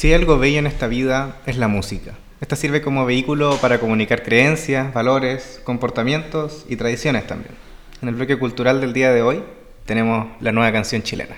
[0.00, 2.14] Si algo bello en esta vida, es la música.
[2.40, 7.52] Esta sirve como vehículo para comunicar creencias, valores, comportamientos y tradiciones también.
[8.00, 9.42] En el bloque cultural del día de hoy
[9.84, 11.36] tenemos la nueva canción chilena.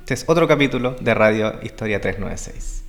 [0.00, 2.82] Este es otro capítulo de Radio Historia 396.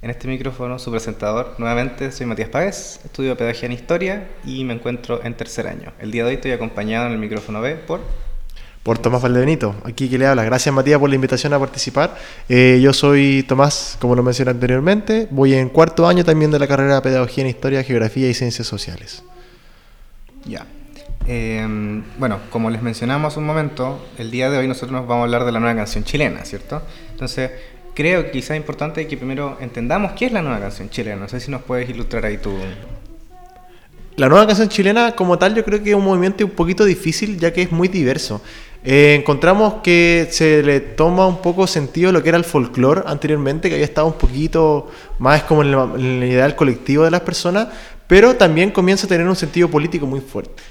[0.00, 4.74] En este micrófono, su presentador, nuevamente soy Matías Páez, estudio Pedagogía en Historia y me
[4.74, 5.92] encuentro en tercer año.
[5.98, 7.98] El día de hoy estoy acompañado en el micrófono B por
[8.82, 10.44] por Tomás Valdebenito, aquí que le habla.
[10.44, 12.16] Gracias Matías por la invitación a participar.
[12.48, 16.66] Eh, yo soy Tomás, como lo mencioné anteriormente, voy en cuarto año también de la
[16.66, 19.22] carrera de Pedagogía en Historia, Geografía y Ciencias Sociales.
[20.44, 20.66] Ya.
[21.26, 25.24] Em, bueno, como les mencionamos un momento, el día de hoy nosotros nos vamos a
[25.24, 26.82] hablar de la nueva canción chilena, ¿cierto?
[27.12, 27.52] Entonces,
[27.94, 31.16] creo que quizá es importante que primero entendamos qué es la nueva canción chilena.
[31.16, 32.52] No sé si nos puedes ilustrar ahí tú.
[34.16, 37.38] La nueva canción chilena, como tal, yo creo que es un movimiento un poquito difícil,
[37.38, 38.42] ya que es muy diverso.
[38.84, 43.68] Eh, encontramos que se le toma un poco sentido lo que era el folclore anteriormente,
[43.68, 47.68] que había estado un poquito más como en el, ideal colectivo de las personas,
[48.08, 50.62] pero también comienza a tener un sentido político muy fuerte.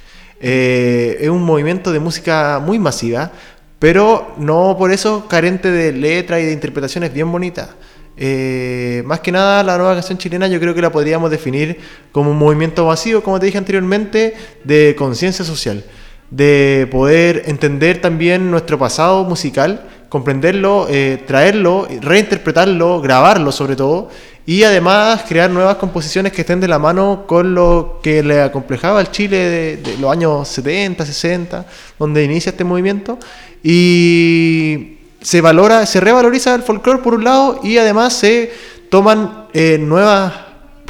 [0.41, 3.31] Eh, es un movimiento de música muy masiva,
[3.79, 7.69] pero no por eso carente de letra y de interpretaciones bien bonitas.
[8.17, 11.79] Eh, más que nada, la nueva canción chilena yo creo que la podríamos definir
[12.11, 15.83] como un movimiento masivo, como te dije anteriormente, de conciencia social
[16.31, 24.09] de poder entender también nuestro pasado musical, comprenderlo, eh, traerlo, reinterpretarlo, grabarlo sobre todo,
[24.45, 28.99] y además crear nuevas composiciones que estén de la mano con lo que le acomplejaba
[28.99, 31.65] al Chile de, los años 70, 60,
[31.99, 33.19] donde inicia este movimiento,
[33.61, 38.51] y se valora, se revaloriza el folclore por un lado, y además se
[38.89, 40.33] toman eh, nuevas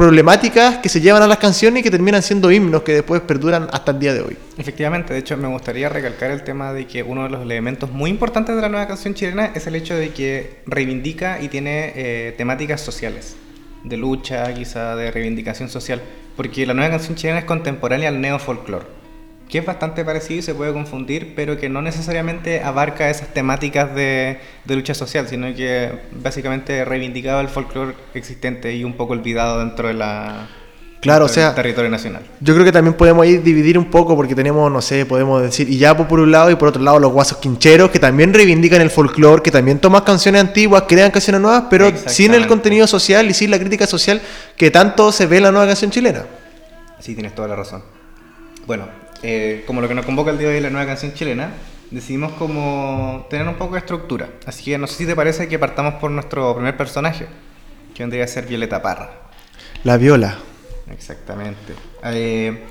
[0.02, 3.68] problemáticas que se llevan a las canciones y que terminan siendo himnos que después perduran
[3.72, 4.36] hasta el día de hoy.
[4.58, 8.10] Efectivamente, de hecho me gustaría recalcar el tema de que uno de los elementos muy
[8.10, 12.34] importantes de la nueva canción chilena es el hecho de que reivindica y tiene eh,
[12.36, 13.36] temáticas sociales,
[13.84, 16.02] de lucha, quizá de reivindicación social,
[16.36, 19.01] porque la nueva canción chilena es contemporánea al neofolclore
[19.52, 23.94] que es bastante parecido y se puede confundir, pero que no necesariamente abarca esas temáticas
[23.94, 29.90] de, lucha social, sino que básicamente reivindicaba el folclore existente y un poco olvidado dentro
[29.90, 30.48] de la,
[31.02, 32.22] Claro, o sea, territorio nacional.
[32.40, 35.68] Yo creo que también podemos ir dividir un poco porque tenemos, no sé, podemos decir
[35.68, 38.82] y ya por un lado y por otro lado los guasos quincheros que también reivindican
[38.82, 43.30] el folclore, que también toman canciones antiguas, crean canciones nuevas, pero sin el contenido social
[43.30, 44.22] y sin la crítica social
[44.56, 46.24] que tanto se ve en la nueva canción chilena.
[47.00, 47.84] Sí, tienes toda la razón.
[48.68, 51.52] Bueno, eh, como lo que nos convoca el día de hoy la nueva canción chilena,
[51.92, 54.30] decidimos como tener un poco de estructura.
[54.46, 57.28] Así que no sé si te parece que partamos por nuestro primer personaje,
[57.94, 59.12] que vendría a ser Violeta Parra.
[59.84, 60.38] La viola.
[60.92, 61.74] Exactamente.
[62.04, 62.64] Eh,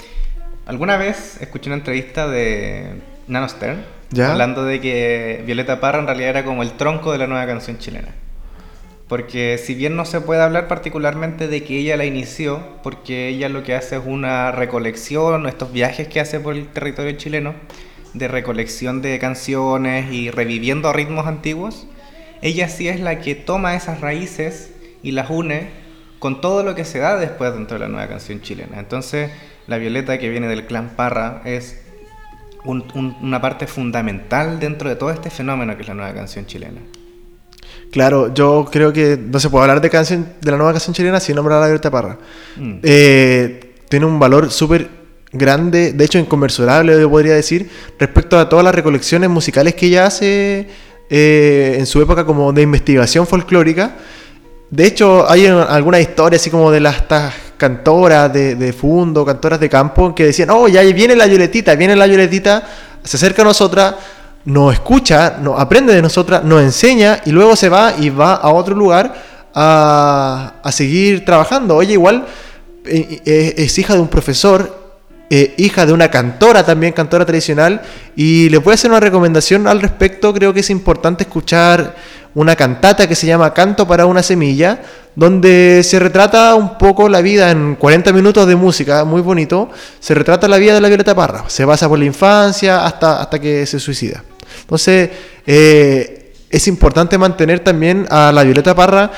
[0.66, 3.84] alguna vez escuché una entrevista de Nano Stern
[4.19, 7.78] hablando de que Violeta Parra en realidad era como el tronco de la nueva canción
[7.78, 8.09] chilena.
[9.10, 13.48] Porque si bien no se puede hablar particularmente de que ella la inició, porque ella
[13.48, 17.54] lo que hace es una recolección, estos viajes que hace por el territorio chileno,
[18.15, 21.88] de recolección de canciones y reviviendo ritmos antiguos,
[22.41, 24.72] ella sí es la que toma esas raíces
[25.03, 25.71] y las une
[26.21, 28.78] con todo lo que se da después dentro de la nueva canción chilena.
[28.78, 29.32] Entonces,
[29.66, 31.82] la Violeta que viene del clan Parra es
[32.65, 36.81] una parte fundamental dentro de todo este fenómeno que es la nueva canción chilena.
[37.91, 41.19] Claro, yo creo que no se puede hablar de canción de la nueva canción chilena
[41.19, 42.19] sin nombrar a la Violeta Parra.
[42.56, 42.78] Mm.
[42.82, 44.88] Eh, tiene un valor súper
[45.32, 50.06] grande, de hecho inconmensurable, yo podría decir, respecto a todas las recolecciones musicales que ella
[50.06, 50.69] hace
[51.09, 53.97] eh, en su época como de investigación folclórica.
[54.70, 59.59] De hecho, hay alguna historia así como de las estas cantoras de, de fundo, cantoras
[59.59, 62.62] de campo, que decían, oh, ya viene la violetita, viene la violetita,
[63.03, 63.97] se acerca a nosotras
[64.45, 68.51] nos escucha, nos aprende de nosotras, nos enseña y luego se va y va a
[68.51, 69.15] otro lugar
[69.55, 71.77] a, seguir trabajando.
[71.77, 72.27] Oye, igual
[72.87, 74.95] eh, eh, es hija de un profesor,
[75.28, 77.83] eh, hija de una cantora también, cantora tradicional,
[78.17, 80.33] y les voy a hacer una recomendación al respecto.
[80.33, 81.95] Creo que es importante escuchar
[82.34, 84.81] una cantata que se llama Canto para una semilla,
[85.16, 90.15] donde se retrata un poco la vida en 40 minutos de música, muy bonito, se
[90.15, 93.66] retrata la vida de la Violeta Parra, se basa por la infancia hasta, hasta que
[93.66, 94.22] se suicida.
[94.60, 95.10] Entonces,
[95.47, 99.10] eh, es importante mantener también a la Violeta Parra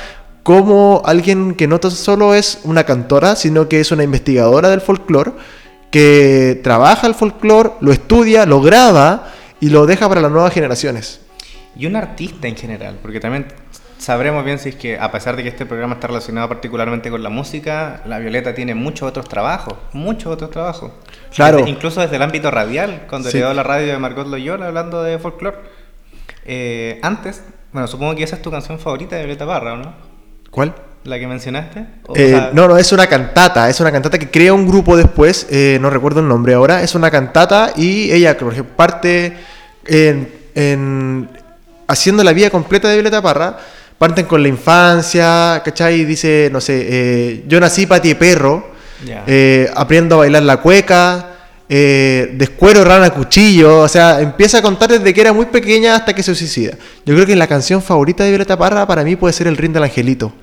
[0.43, 5.31] como alguien que no solo es una cantora, sino que es una investigadora del folclore,
[5.89, 11.21] que trabaja el folclore, lo estudia, lo graba y lo deja para las nuevas generaciones.
[11.75, 13.47] Y un artista en general, porque también
[14.03, 17.23] sabremos bien si es que a pesar de que este programa está relacionado particularmente con
[17.23, 20.91] la música, la Violeta tiene muchos otros trabajos, muchos otros trabajos.
[21.33, 21.65] Claro.
[21.65, 23.39] incluso desde el ámbito radial, cuando sí.
[23.39, 25.57] le la radio de Margot Loyola hablando de folclore.
[26.45, 29.93] Eh, antes, bueno, supongo que esa es tu canción favorita de Violeta Parra, ¿o no?
[30.51, 30.75] ¿Cuál?
[31.05, 31.85] la que mencionaste?
[32.15, 35.77] Eh, no, no, es una cantata, es una cantata que crea un grupo después, eh,
[35.81, 39.33] no recuerdo el nombre ahora, es una cantata y ella, por ejemplo, parte
[39.85, 41.29] en,
[41.87, 43.57] haciendo la vida completa de Violeta Parra,
[44.03, 46.03] parten con la infancia, ¿cachai?
[46.03, 48.71] Dice, no sé, eh, yo nací pati perro,
[49.73, 51.29] aprendo a bailar la cueca,
[51.69, 56.13] eh, descuero rana cuchillo, o sea, empieza a contar desde que era muy pequeña hasta
[56.13, 56.73] que se suicida.
[57.05, 59.71] Yo creo que la canción favorita de Violeta Parra para mí puede ser El Ring
[59.71, 60.33] del Angelito.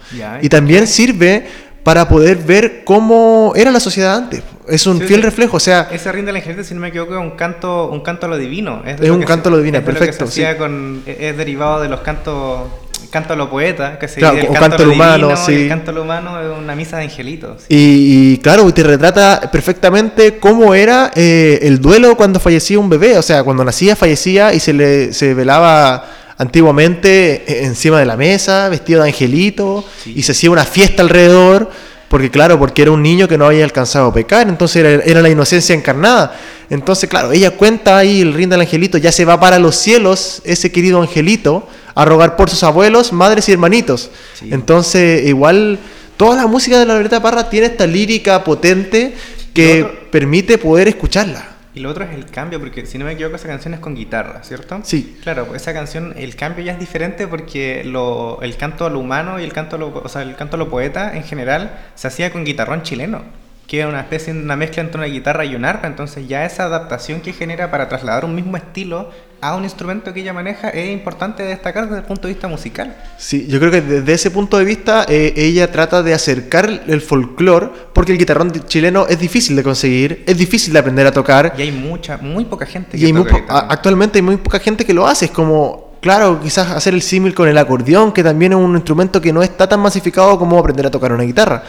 [0.41, 1.45] y también sirve
[1.85, 4.43] para poder ver cómo era la sociedad antes.
[4.69, 5.91] Es un fiel reflejo, o sea...
[5.93, 8.39] Ese Ring del Angelito, si no me equivoco, es un canto, un canto a lo
[8.39, 8.83] divino.
[8.87, 10.25] Es, un canto a lo divino, perfecto.
[10.25, 12.62] es derivado de los cantos
[13.11, 15.53] canto a lo poeta, que se claro, el canto, lo humano, sí.
[15.62, 17.65] el canto a lo humano es una misa de angelitos.
[17.69, 23.23] Y, claro, te retrata perfectamente cómo era eh, el duelo cuando fallecía un bebé, o
[23.23, 26.05] sea, cuando nacía, fallecía y se le se velaba
[26.39, 31.71] antiguamente eh, encima de la mesa, vestido de angelito, y se hacía una fiesta alrededor,
[32.09, 35.21] porque claro, porque era un niño que no había alcanzado a pecar, entonces era, era
[35.21, 36.35] la inocencia encarnada.
[36.71, 40.41] Entonces, claro, ella cuenta ahí el ring del angelito, ya se va para los cielos,
[40.45, 44.10] ese querido angelito, a rogar por sus abuelos, madres y hermanitos.
[44.42, 45.78] Entonces, igual,
[46.16, 49.14] toda la música de la Violeta Parra tiene esta lírica potente
[49.54, 51.46] que permite poder escucharla.
[51.72, 53.94] Y lo otro es el cambio, porque si no me equivoco, esa canción es con
[53.94, 54.81] guitarra, ¿cierto?
[54.82, 55.19] Sí.
[55.22, 59.38] Claro, esa canción, el cambio ya es diferente porque lo, el canto a lo humano
[59.38, 62.08] y el canto a lo, o sea, el canto a lo poeta en general se
[62.08, 63.22] hacía con guitarrón chileno
[63.70, 66.44] que es una especie de una mezcla entre una guitarra y un arpa, entonces ya
[66.44, 70.69] esa adaptación que genera para trasladar un mismo estilo a un instrumento que ella maneja
[70.69, 72.96] es importante destacar desde el punto de vista musical.
[73.16, 77.00] Sí, yo creo que desde ese punto de vista eh, ella trata de acercar el
[77.00, 81.54] folclore, porque el guitarrón chileno es difícil de conseguir, es difícil de aprender a tocar.
[81.56, 83.14] Y hay mucha, muy poca gente que y
[83.48, 87.34] Actualmente hay muy poca gente que lo hace, es como claro, quizás hacer el símil
[87.34, 90.87] con el acordeón, que también es un instrumento que no está tan masificado como aprender
[90.87, 91.62] a tocar una guitarra.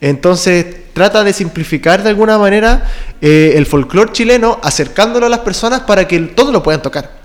[0.00, 2.84] Entonces trata de simplificar de alguna manera
[3.20, 7.18] eh, el folclore chileno, acercándolo a las personas para que todos lo puedan tocar.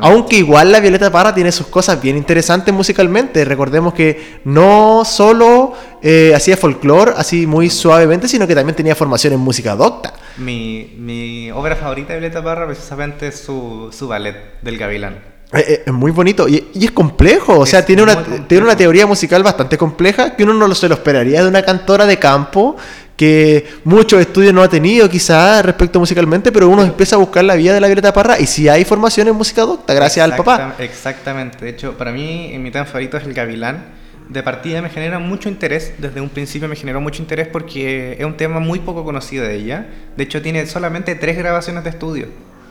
[0.00, 3.44] Aunque igual la Violeta Parra tiene sus cosas bien interesantes musicalmente.
[3.44, 9.32] Recordemos que no solo eh, hacía folclore así muy suavemente, sino que también tenía formación
[9.32, 10.14] en música docta.
[10.36, 15.37] Mi, mi obra favorita de Violeta Parra precisamente es su, su ballet del Gavilán.
[15.52, 19.06] Eh, eh, es muy bonito y, es complejo, o sea, tiene una, tiene una teoría
[19.06, 22.76] musical bastante compleja que uno no se lo esperaría de una cantora de campo
[23.16, 27.54] que muchos estudios no ha tenido quizás respecto musicalmente, pero uno empieza a buscar la
[27.54, 30.76] vida de la Violeta Parra y si hay formación en música docta, gracias al papá.
[30.78, 33.96] Exactamente, de hecho, para mí mi tema favorito es el Gavilán.
[34.28, 38.26] De partida me genera mucho interés, desde un principio me generó mucho interés porque es
[38.26, 39.86] un tema muy poco conocido de ella.
[40.14, 42.26] De hecho, tiene solamente tres grabaciones de estudio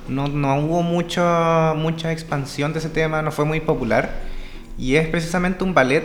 [0.09, 4.11] no, no hubo mucha, mucha expansión de ese tema, no fue muy popular.
[4.77, 6.03] Y es precisamente un ballet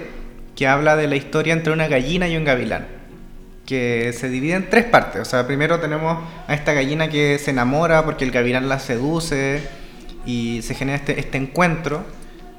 [0.56, 2.86] que habla de la historia entre una gallina y un gavilán,
[3.66, 5.22] que se divide en tres partes.
[5.22, 9.62] O sea, primero tenemos a esta gallina que se enamora porque el gavilán la seduce
[10.26, 12.04] y se genera este, este encuentro.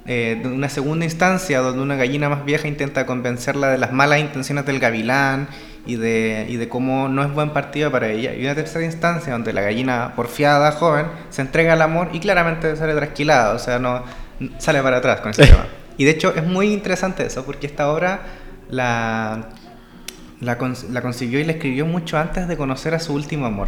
[0.06, 4.66] Eh, una segunda instancia donde una gallina más vieja intenta convencerla de las malas intenciones
[4.66, 5.48] del gavilán
[5.85, 8.33] y de, y de cómo no es buen partido para ella.
[8.33, 12.75] Y una tercera instancia donde la gallina porfiada, joven, se entrega al amor y claramente
[12.75, 14.03] sale trasquilada, o sea, no
[14.57, 15.65] sale para atrás con ese tema.
[15.97, 18.21] Y de hecho es muy interesante eso, porque esta obra
[18.69, 19.50] la,
[20.39, 20.58] la,
[20.89, 23.67] la concibió y la escribió mucho antes de conocer a su último amor.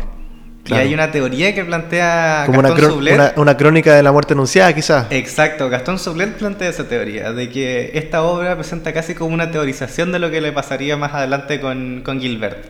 [0.67, 4.73] Y hay una teoría que plantea Como Gastón una, una, crónica de la muerte anunciada,
[4.73, 5.07] quizás.
[5.11, 10.11] Exacto, Gastón Sublet plantea esa teoría, de que esta obra presenta casi como una teorización
[10.11, 12.65] de lo que le pasaría más adelante con, con Gilbert.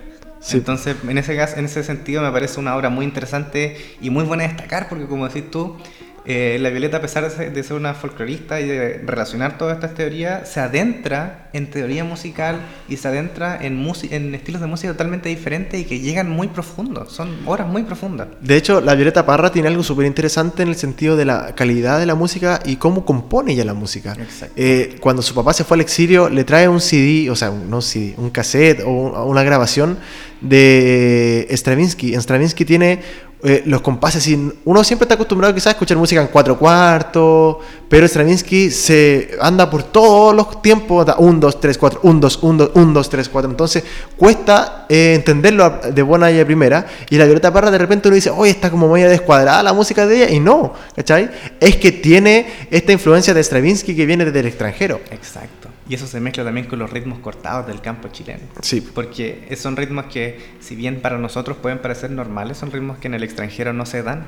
[0.51, 4.23] Entonces, en ese, caso, en ese sentido, me parece una obra muy interesante y muy
[4.25, 5.77] buena de destacar, porque como decís tú,
[6.25, 10.49] eh, la Violeta, a pesar de ser, una folclorista y de relacionar todas estas teorías,
[10.49, 15.79] se adentra en teoría musical y se adentra en, en estilos de música totalmente diferentes
[15.79, 17.13] y que llegan muy profundos.
[17.13, 18.27] Son obras muy profundas.
[18.41, 21.99] De hecho, la Violeta Parra tiene algo súper interesante en el sentido de la calidad
[21.99, 24.15] de la música y cómo compone ella la música.
[24.55, 27.77] Eh, cuando su papá se fue al exilio, le trae un CD, o sea, no
[27.77, 29.97] un CD, un cassette o una grabación
[30.41, 32.15] de Stravinsky.
[32.15, 32.99] Stravinsky tiene
[33.47, 34.27] eh, los compases,
[34.63, 39.69] uno siempre está acostumbrado quizás a escuchar música en cuatro cuartos, pero Stravinsky se anda
[39.69, 43.51] por todos los tiempos, da 1, 2, 3, 4, 1, 2, 1, 2, 3, 4.
[43.51, 43.83] Entonces
[44.17, 46.87] cuesta eh, entenderlo de buena y de primera.
[47.07, 50.07] Y la Violeta Parra de repente uno dice, oye, está como muy descuadrada la música
[50.07, 50.31] de ella.
[50.31, 51.29] Y no, ¿cachai?
[51.59, 55.01] Es que tiene esta influencia de Stravinsky que viene desde el extranjero.
[55.11, 55.64] Exacto.
[55.87, 58.41] Y eso se mezcla también con los ritmos cortados del campo chileno.
[58.61, 58.81] Sí.
[58.81, 63.13] Porque son ritmos que, si bien para nosotros pueden parecer normales, son ritmos que en
[63.13, 64.25] el extranjero no se dan.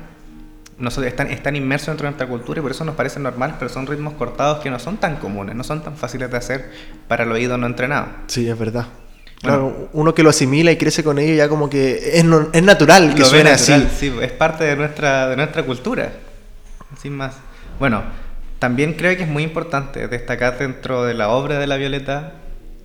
[1.04, 3.88] están, están inmersos dentro de nuestra cultura y por eso nos parecen normales, pero son
[3.88, 6.70] ritmos cortados que no son tan comunes, no son tan fáciles de hacer
[7.08, 8.06] para el oído no entrenado.
[8.28, 8.86] Sí, es verdad.
[9.40, 13.14] Claro, uno que lo asimila y crece con ello ya como que es, es natural
[13.14, 13.88] que suene así.
[13.96, 16.12] Sí, es parte de nuestra, de nuestra cultura,
[17.00, 17.36] sin más.
[17.78, 18.02] Bueno,
[18.58, 22.32] también creo que es muy importante destacar dentro de la obra de la Violeta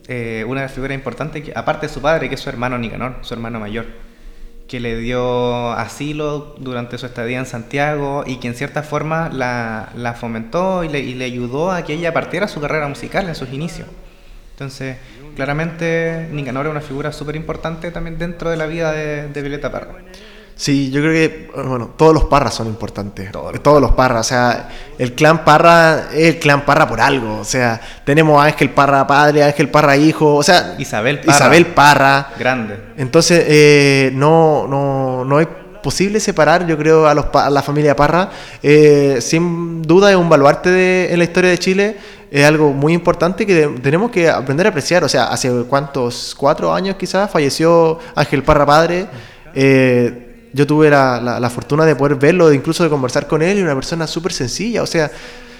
[0.07, 3.33] eh, una figura importante, que, aparte de su padre, que es su hermano Nicanor, su
[3.33, 3.85] hermano mayor,
[4.67, 9.89] que le dio asilo durante su estadía en Santiago y que en cierta forma la,
[9.95, 13.35] la fomentó y le, y le ayudó a que ella partiera su carrera musical en
[13.35, 13.87] sus inicios.
[14.51, 14.97] Entonces,
[15.35, 19.71] claramente Nicanor es una figura súper importante también dentro de la vida de, de Violeta
[19.71, 19.95] Parra.
[20.55, 23.31] Sí, yo creo que, bueno, todos los Parras son importantes.
[23.31, 24.27] Todos, los Parras.
[24.27, 27.39] O sea, el clan Parra es el clan Parra por algo.
[27.39, 30.35] O sea, tenemos a Ángel Parra padre, Ángel Parra hijo.
[30.35, 31.35] O sea, Isabel Parra.
[31.35, 32.29] Isabel Parra.
[32.37, 32.79] Grande.
[32.97, 35.47] Entonces, eh, no, no, no es
[35.81, 38.29] posible separar, yo creo, a, los, a la familia Parra.
[38.61, 41.97] Eh, sin duda es un baluarte de, en la historia de Chile
[42.33, 45.03] es algo muy importante que tenemos que aprender a apreciar.
[45.03, 49.05] O sea, hace cuántos, cuatro años quizás, falleció Ángel Parra Padre.
[49.53, 53.59] Eh, yo tuve la, la, fortuna de poder verlo, de incluso de conversar con él,
[53.59, 55.11] y una persona súper sencilla, o sea,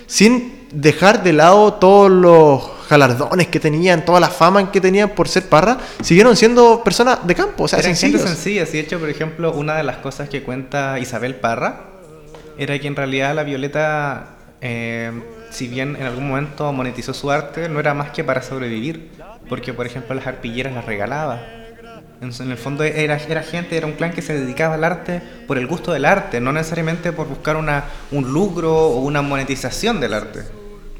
[0.07, 5.27] sin dejar de lado todos los galardones que tenían, toda la fama que tenían por
[5.27, 8.65] ser parra, siguieron siendo personas de campo, o sea, Eran gente sencilla.
[8.65, 11.81] Si de hecho, por ejemplo, una de las cosas que cuenta Isabel Parra
[12.57, 15.12] era que en realidad la Violeta eh,
[15.50, 19.12] si bien en algún momento monetizó su arte, no era más que para sobrevivir,
[19.50, 21.41] porque por ejemplo las arpilleras las regalaba.
[22.24, 25.58] En, el fondo era, era gente, era un clan que se dedicaba al arte por
[25.58, 30.13] el gusto del arte, no necesariamente por buscar una, un lucro o una monetización del
[30.13, 30.44] arte.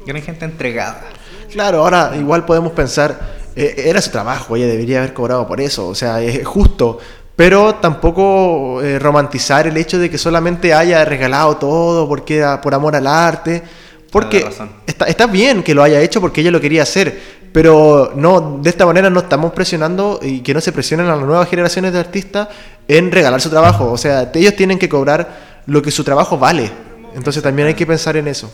[0.06, 1.02] Eran gente entregada.
[1.50, 3.18] Claro, ahora igual podemos pensar,
[3.56, 6.98] eh, era su trabajo, ella debería haber cobrado por eso, o sea, es justo,
[7.36, 12.74] pero tampoco eh, romantizar el hecho de que solamente haya regalado todo porque era por
[12.74, 13.62] amor al arte.
[14.10, 14.46] Porque
[14.86, 17.20] está, está, bien que lo haya hecho porque ella lo quería hacer,
[17.54, 21.24] pero no de esta manera no estamos presionando y que no se presionen a las
[21.24, 22.48] nuevas generaciones de artistas
[22.88, 23.92] en regalar su trabajo.
[23.92, 26.68] O sea, ellos tienen que cobrar lo que su trabajo vale.
[27.14, 28.52] Entonces también hay que pensar en eso.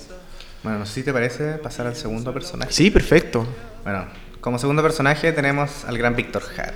[0.63, 2.75] Bueno, no sé si te parece pasar al segundo personaje.
[2.75, 3.47] Sí, perfecto.
[3.85, 4.05] Bueno,
[4.43, 6.75] como segundo personaje tenemos al gran Víctor Jara.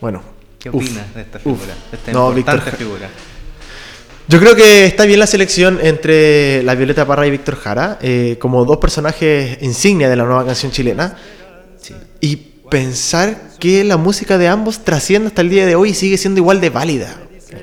[0.00, 0.22] Bueno.
[0.60, 1.74] ¿Qué opinas de esta figura?
[1.90, 3.08] De esta no, importante figura.
[4.28, 8.36] Yo creo que está bien la selección entre la Violeta Parra y Víctor Jara, eh,
[8.40, 11.16] como dos personajes insignia de la nueva canción chilena.
[12.20, 12.36] Y
[12.70, 16.40] pensar que la música de ambos trasciende hasta el día de hoy y sigue siendo
[16.40, 17.16] igual de válida.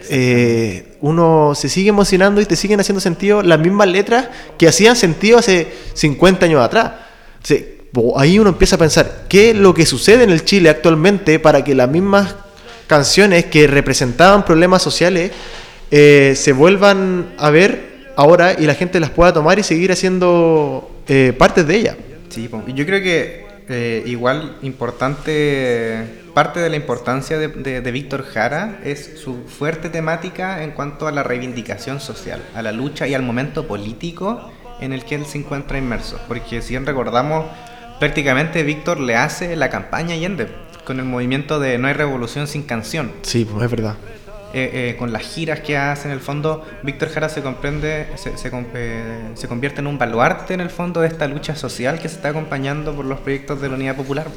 [0.10, 4.96] Eh, uno se sigue emocionando y te siguen haciendo sentido las mismas letras que hacían
[4.96, 6.94] sentido hace 50 años atrás.
[8.16, 11.64] ahí uno empieza a pensar, ¿qué es lo que sucede en el Chile actualmente para
[11.64, 12.36] que las mismas
[12.88, 15.32] canciones que representaban problemas sociales
[15.92, 20.92] eh, se vuelvan a ver ahora y la gente las pueda tomar y seguir haciendo
[21.08, 21.98] eh, parte de ella.
[22.30, 28.80] Sí, yo creo que eh, igual importante, parte de la importancia de, de, Víctor Jara
[28.84, 33.24] es su fuerte temática en cuanto a la reivindicación social, a la lucha y al
[33.24, 36.20] momento político en el que él se encuentra inmerso.
[36.28, 37.46] Porque si bien recordamos,
[38.00, 40.48] prácticamente Víctor le hace la campaña Allende
[40.86, 43.12] con el movimiento de No hay revolución sin canción.
[43.22, 43.96] Sí, pues es verdad.
[44.56, 48.38] Eh, eh, con las giras que hace en el fondo, Víctor Jara se comprende, se,
[48.38, 52.08] se, eh, se, convierte en un baluarte en el fondo de esta lucha social que
[52.08, 54.28] se está acompañando por los proyectos de la Unidad Popular.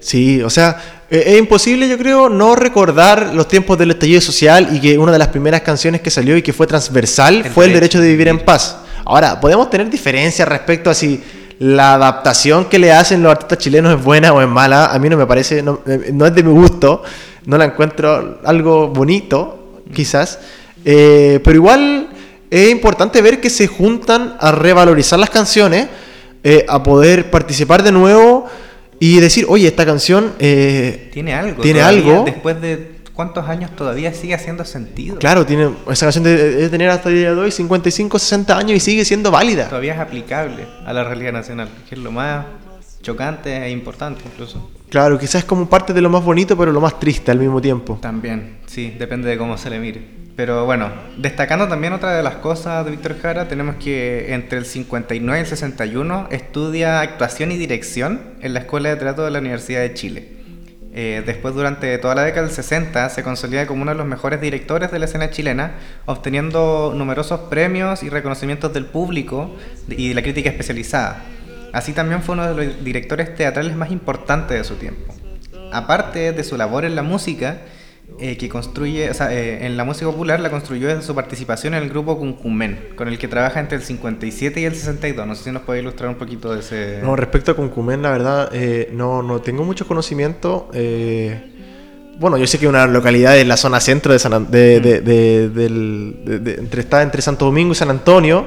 [0.00, 4.80] Sí, o sea, es imposible yo creo no recordar los tiempos del estallido social y
[4.80, 8.00] que una de las primeras canciones que salió y que fue transversal fue el derecho
[8.00, 8.78] de vivir en paz.
[9.04, 11.22] Ahora, podemos tener diferencias respecto a si
[11.58, 14.86] la adaptación que le hacen los artistas chilenos es buena o es mala.
[14.86, 15.80] A mí no me parece, no,
[16.12, 17.02] no es de mi gusto
[17.46, 20.40] no la encuentro algo bonito, quizás.
[20.84, 22.08] Eh, pero igual
[22.50, 25.88] es importante ver que se juntan a revalorizar las canciones,
[26.44, 28.46] eh, a poder participar de nuevo
[28.98, 31.62] y decir, oye, esta canción eh, tiene algo.
[31.62, 32.24] Tiene algo.
[32.24, 35.18] Después de cuántos años todavía sigue haciendo sentido.
[35.18, 38.80] Claro, tiene, esa canción debe tener hasta el día de hoy 55, 60 años y
[38.80, 39.68] sigue siendo válida.
[39.68, 42.44] Todavía es aplicable a la realidad nacional, que es lo más
[43.02, 44.70] chocante e importante incluso.
[44.90, 47.60] Claro, quizás es como parte de lo más bonito, pero lo más triste al mismo
[47.60, 47.98] tiempo.
[48.00, 50.26] También, sí, depende de cómo se le mire.
[50.36, 54.66] Pero bueno, destacando también otra de las cosas de Víctor Jara, tenemos que entre el
[54.66, 59.38] 59 y el 61 estudia actuación y dirección en la Escuela de Teatro de la
[59.38, 60.35] Universidad de Chile.
[60.98, 64.40] Eh, después, durante toda la década del 60, se consolida como uno de los mejores
[64.40, 65.72] directores de la escena chilena,
[66.06, 69.54] obteniendo numerosos premios y reconocimientos del público
[69.88, 71.22] y de la crítica especializada.
[71.74, 75.14] Así también fue uno de los directores teatrales más importantes de su tiempo.
[75.70, 77.58] Aparte de su labor en la música,
[78.18, 81.74] eh, que construye, o sea, eh, en la música popular la construyó desde su participación
[81.74, 85.26] en el grupo Cuncumen, con el que trabaja entre el 57 y el 62.
[85.26, 87.00] No sé si nos puede ilustrar un poquito de ese...
[87.02, 90.70] No, respecto a Cuncumen, la verdad, eh, no, no tengo mucho conocimiento.
[92.18, 96.54] bueno, yo sé que una localidad en la zona centro de, San, de, de, del,
[96.58, 98.46] entre, está entre Santo Domingo y San Antonio,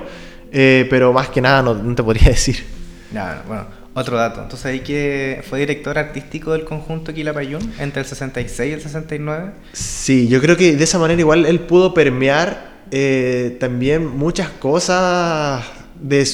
[0.51, 2.65] pero más que nada no, no te podría decir.
[3.13, 3.78] Ya, bueno.
[3.99, 4.41] Otro dato.
[4.41, 9.51] Entonces ahí que fue director artístico del conjunto Quilapayún entre el 66 y el 69.
[9.73, 15.65] Sí, yo creo que de esa manera igual él pudo permear eh, también muchas cosas
[15.99, 16.25] de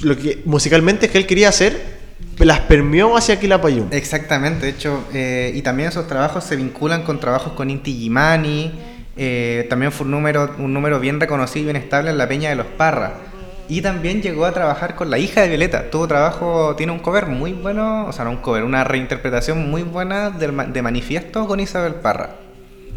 [0.00, 2.00] lo que musicalmente que él quería hacer,
[2.38, 3.88] las permeó hacia Quilapayún.
[3.90, 8.72] Exactamente, de hecho, eh, y también esos trabajos se vinculan con trabajos con Inti Gimani,
[9.18, 12.48] eh, también fue un número, un número bien reconocido y bien estable en la Peña
[12.48, 13.12] de los Parras
[13.70, 15.90] y también llegó a trabajar con la hija de Violeta.
[15.92, 19.84] Tuvo trabajo, tiene un cover muy bueno, o sea, no un cover, una reinterpretación muy
[19.84, 22.30] buena de, de Manifiesto con Isabel Parra.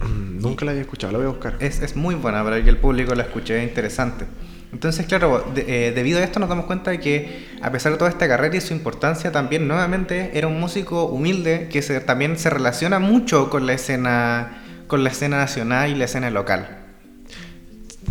[0.02, 1.58] Mm, nunca la había escuchado, la voy a buscar.
[1.60, 4.26] Es, es muy buena para que el público la escuche, es interesante.
[4.72, 8.10] Entonces, claro, eh, debido a esto nos damos cuenta de que a pesar de toda
[8.10, 12.50] esta carrera y su importancia, también nuevamente era un músico humilde que se, también se
[12.50, 16.83] relaciona mucho con la escena con la escena nacional y la escena local.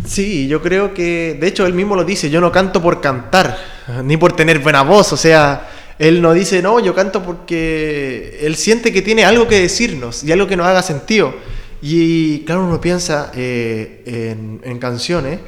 [0.05, 3.57] Sí, yo creo que, de hecho, él mismo lo dice, yo no canto por cantar,
[4.03, 5.69] ni por tener buena voz, o sea,
[5.99, 10.31] él no dice, no, yo canto porque él siente que tiene algo que decirnos y
[10.31, 11.33] algo que nos haga sentido.
[11.81, 15.39] Y claro, uno piensa eh, en, canciones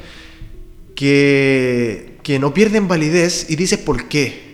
[0.94, 4.46] que, que no pierden validez y dices, ¿por qué?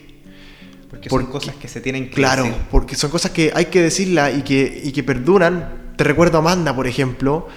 [0.88, 4.36] Porque son cosas que se tienen que Claro, porque son cosas que hay que decirlas
[4.36, 5.94] y que, y que perduran.
[5.96, 7.48] Te recuerdo a Amanda, por ejemplo.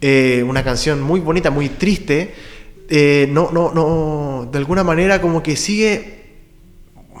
[0.00, 2.34] Eh, una canción muy bonita, muy triste,
[2.88, 6.20] eh, no, no, no, de alguna manera como que sigue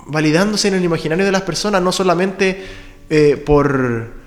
[0.06, 2.64] validándose en el imaginario de las personas, no solamente
[3.10, 4.19] eh, por,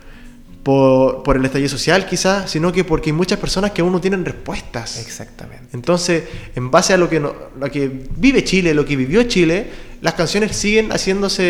[0.63, 4.23] por, el estallido social quizás, sino que porque hay muchas personas que aún no tienen
[4.23, 4.97] respuestas.
[4.99, 5.67] Exactamente.
[5.73, 6.23] Entonces,
[6.55, 9.67] en base a lo que, lo que vive Chile, lo que vivió Chile,
[10.01, 11.43] las canciones siguen haciéndose,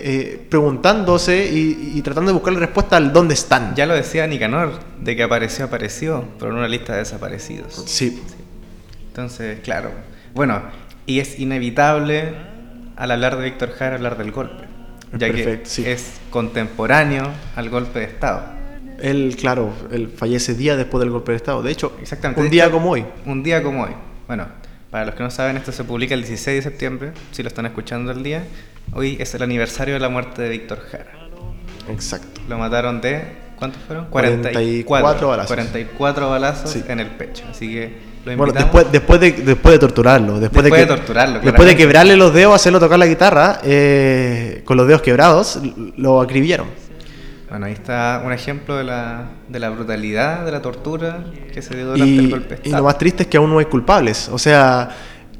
[0.00, 3.74] eh, preguntándose y, tratando de buscar la respuesta al dónde están.
[3.76, 7.84] Ya lo decía Nicanor, de que apareció, apareció, pero en una lista de desaparecidos.
[7.86, 8.22] Sí.
[9.08, 9.90] Entonces, claro.
[10.34, 10.62] Bueno,
[11.06, 12.34] y es inevitable
[12.96, 14.64] al hablar de Víctor Jara hablar del golpe,
[15.16, 18.56] ya que es contemporáneo al golpe de Estado.
[19.00, 21.62] Él, claro, él fallece día después del golpe de Estado.
[21.62, 22.40] De hecho, Exactamente.
[22.40, 23.04] un día como hoy.
[23.24, 23.92] Un día como hoy.
[24.26, 24.46] Bueno,
[24.90, 27.66] para los que no saben, esto se publica el 16 de septiembre, si lo están
[27.66, 28.44] escuchando el día.
[28.92, 31.12] Hoy es el aniversario de la muerte de Víctor Jara.
[31.88, 32.40] Exacto.
[32.48, 33.24] Lo mataron de,
[33.58, 34.06] ¿cuántos fueron?
[34.06, 35.48] 44, balazos.
[35.48, 37.44] 44 balazos en el pecho.
[37.50, 38.16] Así que.
[38.24, 40.40] Bueno, después, después, de, después de torturarlo.
[40.40, 41.38] Después, de, que, torturarlo.
[41.40, 45.60] Después de quebrarle los dedos, hacerlo tocar la guitarra, eh, con los dedos quebrados,
[45.96, 46.66] lo acribillaron.
[47.56, 51.74] Bueno, ahí está un ejemplo de la, de la brutalidad, de la tortura que se
[51.74, 52.60] dio durante el golpe.
[52.64, 54.28] Y lo más triste es que aún no hay culpables.
[54.28, 54.90] O sea,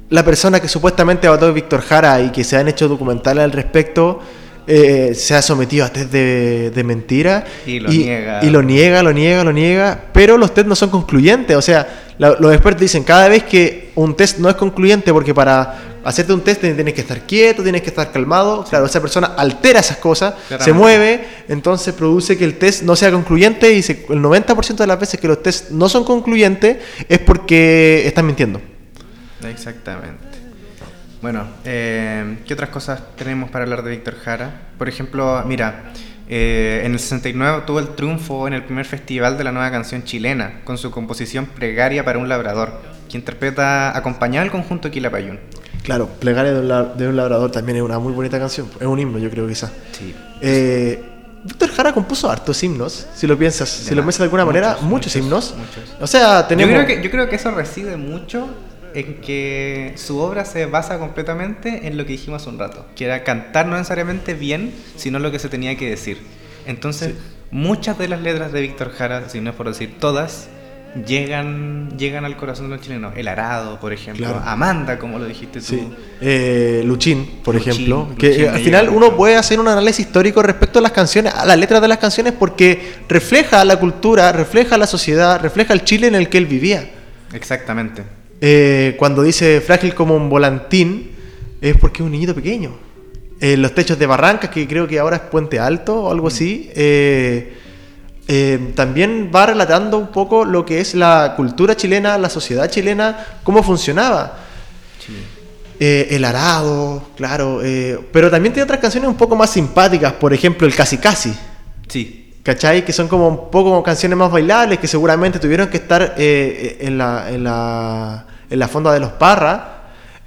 [0.08, 3.52] la persona que supuestamente mató a Víctor Jara y que se han hecho documentales al
[3.52, 4.20] respecto,
[4.66, 7.44] eh, se ha sometido a test de, de mentira.
[7.66, 8.44] Y lo niega.
[8.44, 10.04] Y lo niega, lo niega, lo niega.
[10.12, 11.56] Pero los test no son concluyentes.
[11.56, 15.98] O sea, los expertos dicen, cada vez que un test no es concluyente, porque para
[16.06, 18.64] hacerte un test tienes que estar quieto, tienes que estar calmado.
[18.64, 23.10] Claro, esa persona altera esas cosas, se mueve, entonces produce que el test no sea
[23.10, 28.06] concluyente y el 90% de las veces que los tests no son concluyentes es porque
[28.06, 28.60] están mintiendo.
[29.48, 30.35] Exactamente.
[31.26, 34.68] Bueno, eh, ¿qué otras cosas tenemos para hablar de Víctor Jara?
[34.78, 35.90] Por ejemplo, mira,
[36.28, 40.04] eh, en el 69 tuvo el triunfo en el primer festival de la nueva canción
[40.04, 45.40] chilena con su composición Pregaria para un labrador, que interpreta acompañado al conjunto Quilapayún.
[45.82, 48.68] Claro, Plegaria de un, labrador también es una muy bonita canción.
[48.78, 49.72] Es un himno, yo creo, quizás.
[49.98, 50.14] Sí.
[50.40, 51.02] Eh,
[51.42, 55.16] Víctor Jara compuso hartos himnos, si lo piensas, si lo piensas de alguna manera, muchos,
[55.16, 55.56] himnos.
[56.00, 56.72] O sea, tenemos...
[56.72, 58.48] Yo creo, que, yo creo que eso reside mucho
[58.96, 63.04] en que su obra se basa completamente en lo que dijimos hace un rato, que
[63.04, 66.18] era cantar no necesariamente bien, sino lo que se tenía que decir.
[66.66, 67.12] Entonces,
[67.50, 70.48] muchas de las letras de Víctor Jara, si no es por decir todas,
[71.06, 73.12] llegan, llegan al corazón de los chilenos.
[73.18, 74.28] El Arado, por ejemplo.
[74.42, 75.66] Amanda, como lo dijiste tú.
[75.66, 75.88] Sí.
[76.22, 78.08] Eh, Luchín, por ejemplo.
[78.16, 81.58] que al final uno puede hacer un análisis histórico respecto a las canciones, a las
[81.58, 86.14] letras de las canciones, porque refleja la cultura, refleja la sociedad, refleja el Chile en
[86.14, 86.88] el que él vivía.
[87.34, 88.15] Exactamente.
[88.40, 91.10] Eh, cuando dice frágil como un volantín,
[91.60, 92.72] es porque es un niñito pequeño.
[93.40, 96.28] En los techos de Barrancas, que creo que ahora es Puente Alto o algo mm.
[96.28, 96.70] así.
[96.74, 97.52] Eh,
[98.28, 103.24] eh, también va relatando un poco lo que es la cultura chilena, la sociedad chilena,
[103.44, 104.40] cómo funcionaba.
[105.78, 110.32] Eh, el arado, claro, eh, pero también tiene otras canciones un poco más simpáticas, por
[110.32, 111.34] ejemplo, el Casi Casi.
[111.86, 112.25] Sí.
[112.46, 112.84] ¿Cachai?
[112.84, 116.96] Que son como un poco canciones más bailables, que seguramente tuvieron que estar eh, en,
[116.96, 119.62] la, en, la, en la fonda de los Parras,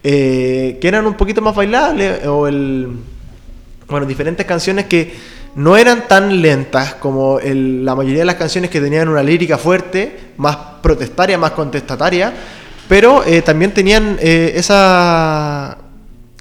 [0.04, 2.90] eh, que eran un poquito más bailables, o el...
[3.88, 5.16] Bueno, diferentes canciones que
[5.56, 10.34] no eran tan lentas como la mayoría de las canciones que tenían una lírica fuerte,
[10.36, 12.34] más protestaria, más contestataria,
[12.90, 15.78] pero eh, también tenían esa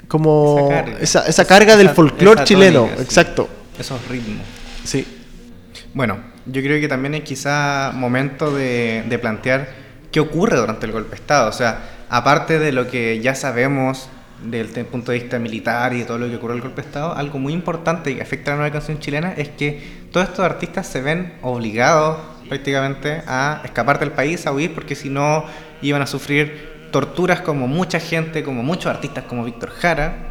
[0.08, 3.48] como esa carga, esa, carga del folclore chileno, exacto.
[3.78, 4.44] Esos ritmos.
[4.82, 5.06] Sí.
[5.98, 9.68] Bueno, yo creo que también es quizá momento de, plantear
[10.12, 11.48] qué ocurre durante el golpe de Estado.
[11.48, 14.08] O sea, aparte de lo que ya sabemos
[14.44, 16.82] desde el punto de vista militar y de todo lo que ocurrió en el golpe
[16.82, 20.28] de Estado, algo muy importante que afecta a la nueva canción chilena es que todos
[20.28, 25.46] estos artistas se ven obligados prácticamente a escapar del país, a huir, porque si no
[25.82, 30.27] iban a sufrir torturas como mucha gente, como muchos artistas como Víctor Jara,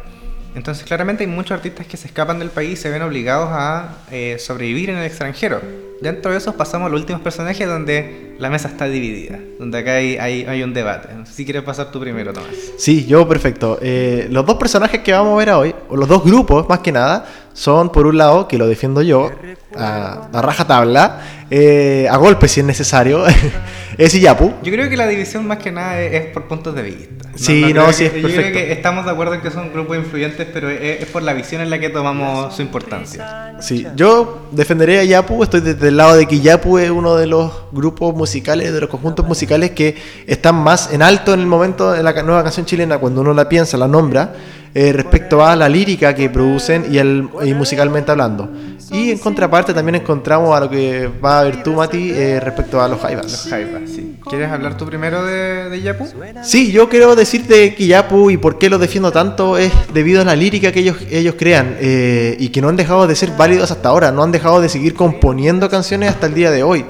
[0.54, 3.98] entonces claramente hay muchos artistas que se escapan del país y se ven obligados a
[4.10, 5.60] eh, sobrevivir en el extranjero.
[6.00, 9.94] Dentro de esos pasamos a los últimos personajes donde la mesa está dividida, donde acá
[9.94, 11.08] hay, un debate.
[11.24, 12.50] si quieres pasar tú primero, Tomás.
[12.76, 13.78] Sí, yo perfecto.
[13.82, 16.92] Eh, los dos personajes que vamos a ver hoy, o los dos grupos más que
[16.92, 19.30] nada, son por un lado, que lo defiendo yo,
[19.76, 23.24] a, a raja tabla, eh, a golpe si es necesario,
[23.98, 24.54] es Iyapu.
[24.62, 27.30] Yo creo que la división más que nada es, por puntos de vista.
[27.34, 28.28] Sí, no, sí, es perfecto.
[28.28, 31.32] Yo creo que estamos de acuerdo en que son grupos influyentes, pero es, por la
[31.32, 33.56] visión en la que tomamos su importancia.
[33.60, 37.26] Sí, yo defenderé a Iyapu, estoy desde el lado de que Iyapu es uno de
[37.26, 41.92] los grupos musicales, de los conjuntos musicales que están más en alto en el momento
[41.92, 44.32] de la nueva canción chilena, cuando uno la piensa, la nombra.
[44.74, 47.22] Eh, respecto a la lírica que producen y, el,
[47.56, 48.50] musicalmente hablando.
[48.90, 52.80] Y en contraparte también encontramos a lo que va a ver tú, Mati, eh, respecto
[52.80, 53.24] a los Jaivas.
[53.24, 54.16] Los Jaivas, sí.
[54.28, 56.06] ¿Quieres hablar tú primero de, de, Yapu?
[56.42, 60.24] Sí, yo quiero decirte que Yapu y por qué lo defiendo tanto es debido a
[60.24, 63.70] la lírica que ellos, ellos crean eh, y que no han dejado de ser válidos
[63.70, 66.84] hasta ahora, no han dejado de seguir componiendo canciones hasta el día de hoy.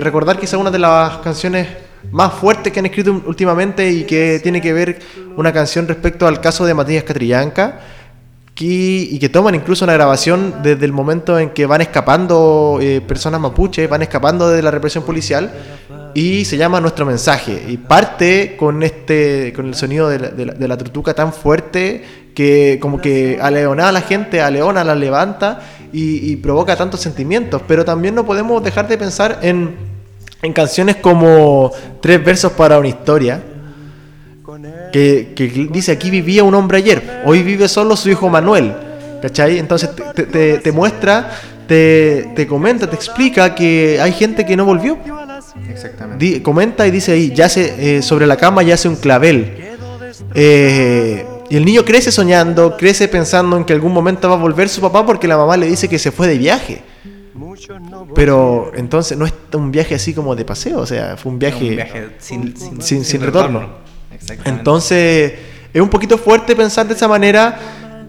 [0.00, 1.68] recordar quizá una de las canciones
[2.10, 4.98] más fuertes que han escrito últimamente y que tiene que ver
[5.36, 7.80] una canción respecto al caso de Matías Catrillanca
[8.58, 13.40] y que toman incluso una grabación desde el momento en que van escapando eh, personas
[13.40, 15.52] mapuches, van escapando de la represión policial
[16.14, 17.62] y se llama Nuestro Mensaje.
[17.68, 22.02] Y parte con este con el sonido de la, de la, trutuca tan fuerte
[22.34, 25.60] que como que aleona a la gente, aleona, la levanta
[25.92, 29.95] y provoca tantos sentimientos, pero también no podemos dejar de pensar en
[30.42, 33.42] en canciones como Tres versos para una historia,
[34.92, 38.74] que, dice aquí vivía un hombre ayer, hoy vive solo su hijo Manuel.
[39.20, 39.58] ¿Cachai?
[39.58, 41.30] Entonces te, muestra,
[41.66, 44.98] te, te, comenta, te explica que hay gente que no volvió.
[45.68, 46.42] Exactamente.
[46.42, 49.56] comenta y dice ahí, yace, eh, sobre la cama yace un clavel.
[50.34, 54.68] Eh, y el niño crece soñando, crece pensando en que algún momento va a volver
[54.68, 56.82] su papá porque la mamá le dice que se fue de viaje.
[58.14, 61.78] Pero entonces no es un viaje así como de paseo, o sea, fue un viaje,
[62.18, 63.68] sin, retorno.
[64.44, 65.32] Entonces
[65.72, 67.58] es un poquito fuerte pensar de esa manera.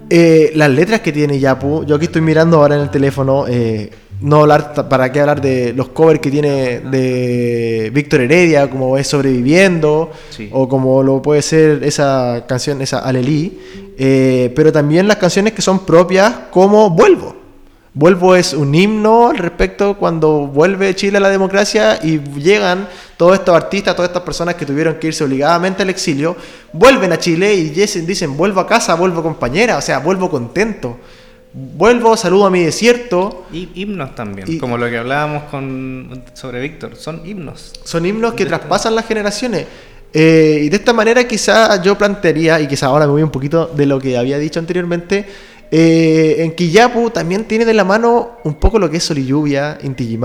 [0.10, 3.92] Eh, las letras que tiene Yapu, yo aquí estoy mirando ahora en el teléfono, eh,
[4.22, 9.08] no hablar, para qué hablar de los covers que tiene de Víctor Heredia, como es
[9.08, 10.12] Sobreviviendo,
[10.52, 13.60] o como lo puede ser esa canción, esa Alelí,
[13.98, 17.37] eh, pero también las canciones que son propias como Vuelvo.
[17.97, 23.33] Vuelvo es un himno al respecto cuando vuelve Chile a la democracia y llegan todos
[23.33, 26.38] estos artistas, todas estas personas que tuvieron que irse obligadamente al exilio,
[26.73, 30.99] vuelven a Chile y dicen, vuelvo a casa, vuelvo compañera, o sea, vuelvo contento.
[31.51, 33.47] Vuelvo, saludo a mi desierto.
[33.51, 37.73] Y himnos también, como lo que hablábamos con, sobre Víctor, son himnos.
[37.83, 39.65] Son himnos que traspasan las generaciones.
[40.13, 43.65] Eh, y de esta manera quizá yo plantearía, y quizá ahora me voy un poquito
[43.75, 45.25] de lo que había dicho anteriormente,
[45.69, 49.25] eh, en Kiyapu también tiene de la mano un poco lo que es Sol y
[49.25, 50.17] Lluvia, Inti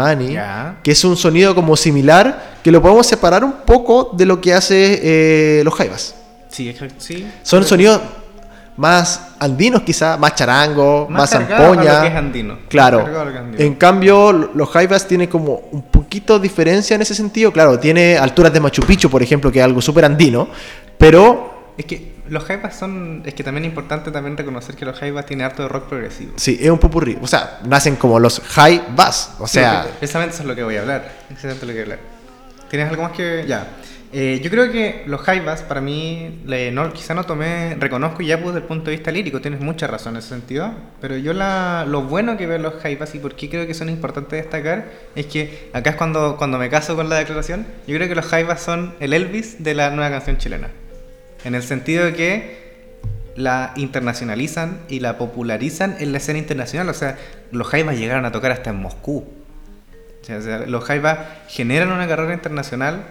[0.83, 4.55] que es un sonido como similar, que lo podemos separar un poco de lo que
[4.55, 6.15] hace eh, los Jaivas.
[6.49, 7.27] Sí, sí.
[7.43, 8.01] Son sonidos
[8.77, 12.31] más andinos quizá, más charango, más, zampoña.
[12.69, 13.07] Claro.
[13.59, 17.53] En cambio, los Jaivas tienen como un poquito diferencia en ese sentido.
[17.53, 20.49] Claro, tiene alturas de Machu Picchu, por ejemplo, que es algo súper andino,
[20.97, 21.51] pero...
[21.77, 23.23] Es que los Jaivas son.
[23.27, 26.33] Es que también es importante también reconocer que los Jaivas tienen harto de rock progresivo.
[26.37, 27.19] Sí, es un popurrí.
[27.21, 29.35] O sea, nacen como los Jaivas.
[29.39, 29.87] O sea.
[29.99, 31.13] precisamente eso es lo que voy a hablar.
[31.29, 31.99] Exactamente lo que voy a hablar.
[32.71, 33.45] ¿Tienes algo más que.?
[33.47, 33.69] Ya.
[34.15, 36.43] Eh, yo creo que los Jaivas, para mí,
[36.73, 40.15] no, quizá no tomé, reconozco ya desde el punto de vista lírico, tienes mucha razón
[40.15, 43.49] en ese sentido, pero yo la, lo bueno que veo los Jaivas y por qué
[43.49, 47.17] creo que son importantes destacar es que acá es cuando, cuando me caso con la
[47.17, 50.69] declaración, yo creo que los Jaivas son el Elvis de la nueva canción chilena.
[51.45, 52.63] En el sentido de que
[53.37, 56.89] la internacionalizan y la popularizan en la escena internacional.
[56.89, 57.19] O sea,
[57.51, 59.25] los Jaivas llegaron a tocar hasta en Moscú.
[60.21, 63.05] O sea, los Jaivas generan una carrera internacional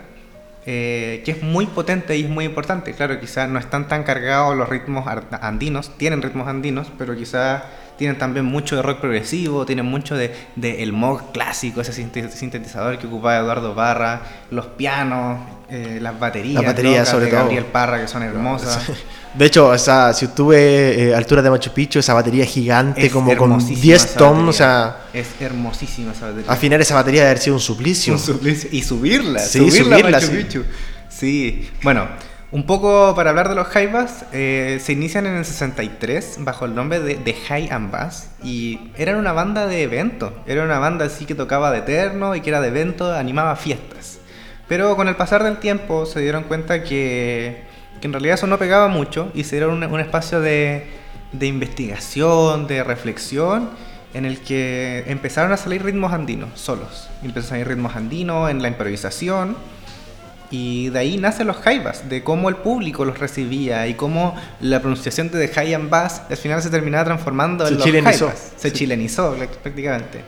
[0.66, 2.94] eh, que es muy potente y es muy importante.
[2.94, 5.06] Claro, quizás no están tan cargados los ritmos
[5.42, 7.64] andinos, tienen ritmos andinos, pero quizás
[8.02, 12.98] tienen también mucho de rock progresivo, tienen mucho de, de el mod clásico, ese sintetizador
[12.98, 18.02] que ocupaba Eduardo Barra, los pianos, eh, las baterías, las baterías sobre de Gabriel Parra
[18.02, 18.88] que son hermosas.
[19.36, 23.38] De hecho, o sea, si estuve eh, altura de Machu Picchu, esa batería gigante como
[23.38, 26.52] con 10 toms, o sea, es hermosísima esa batería.
[26.52, 28.14] Afinar esa batería debe haber sido un suplicio.
[28.14, 30.64] Un suplicio y subirla, sí, subirla, a Machu Picchu.
[31.08, 32.08] Sí, bueno,
[32.52, 36.76] un poco para hablar de los Jaivas, eh, se inician en el 63 bajo el
[36.76, 41.06] nombre de The High and Bass y eran una banda de evento, era una banda
[41.06, 44.20] así que tocaba de eterno y que era de evento, animaba fiestas.
[44.68, 47.64] Pero con el pasar del tiempo se dieron cuenta que,
[48.02, 50.88] en realidad eso no pegaba mucho y se dieron un, espacio de,
[51.32, 53.70] de investigación, de reflexión
[54.14, 57.10] en el que empezaron a salir ritmos andinos solos.
[57.24, 59.56] Empezaron a salir ritmos andinos en la improvisación
[60.52, 64.82] y de ahí nacen los jaivas, de cómo el público los recibía y cómo la
[64.82, 68.32] pronunciación de high and bass al final se terminaba transformando en los chilenizó.
[68.58, 69.34] Se chilenizó
[69.64, 70.22] prácticamente.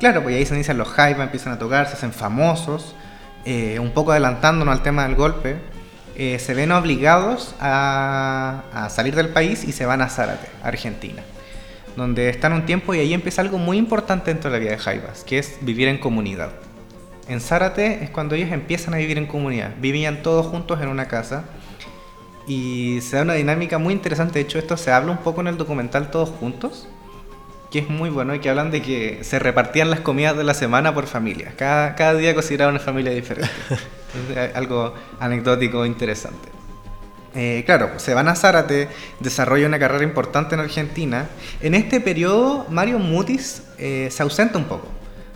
[0.00, 2.96] Claro, pues ahí se inician los jaivas, empiezan a tocar, se hacen famosos.
[3.44, 5.56] Eh, un poco adelantándonos al tema del golpe,
[6.16, 11.22] eh, se ven obligados a, a, salir del país y se van a Zárate, Argentina,
[11.96, 14.78] donde están un tiempo y ahí empieza algo muy importante dentro de la vida de
[14.78, 16.50] Jaivas, que es vivir en comunidad.
[17.28, 19.74] En Zárate es cuando ellos empiezan a vivir en comunidad.
[19.78, 21.44] Vivían todos juntos en una casa
[22.46, 24.38] y se da una dinámica muy interesante.
[24.38, 26.88] De hecho, esto se habla un poco en el documental Todos Juntos,
[27.70, 30.54] que es muy bueno y que hablan de que se repartían las comidas de la
[30.54, 31.52] semana por familia.
[31.58, 33.50] Cada, cada día consideraba una familia diferente.
[34.54, 36.48] algo anecdótico interesante.
[37.34, 38.88] Eh, claro, se van a Zárate,
[39.20, 41.28] desarrolla una carrera importante en Argentina.
[41.60, 44.88] En este periodo, Mario Mutis eh, se ausenta un poco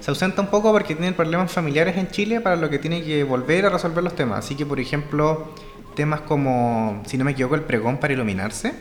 [0.03, 3.23] se ausenta un poco porque tiene problemas familiares en Chile para lo que tiene que
[3.23, 4.41] volver a resolver los temas.
[4.41, 5.53] Así que, por ejemplo,
[5.95, 8.75] temas como, si no me equivoco, el pregón para iluminarse.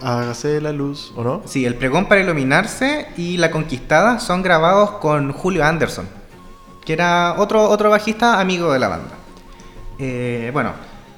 [0.00, 1.42] Hágase la luz, ¿o no?
[1.44, 6.08] Sí, el pregón para iluminarse y La Conquistada son grabados con Julio Anderson,
[6.86, 9.14] que era otro, otro bajista amigo de la banda.
[9.98, 10.72] Eh, bueno,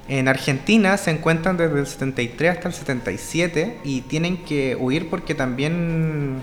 [0.09, 5.37] en Argentina se encuentran desde el 73 hasta el 77 y tienen que huir porque
[5.37, 6.43] también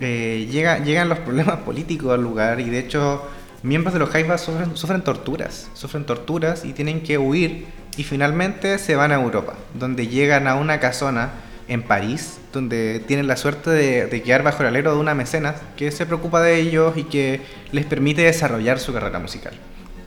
[0.00, 3.28] eh, llega, llegan los problemas políticos al lugar y de hecho
[3.62, 8.78] miembros de los Jaivas sufren, sufren torturas, sufren torturas y tienen que huir y finalmente
[8.78, 11.30] se van a Europa, donde llegan a una casona
[11.66, 15.90] en París, donde tienen la suerte de, quedar bajo el alero de una mecenas que
[15.90, 19.52] se preocupa de ellos y que les permite desarrollar su carrera musical.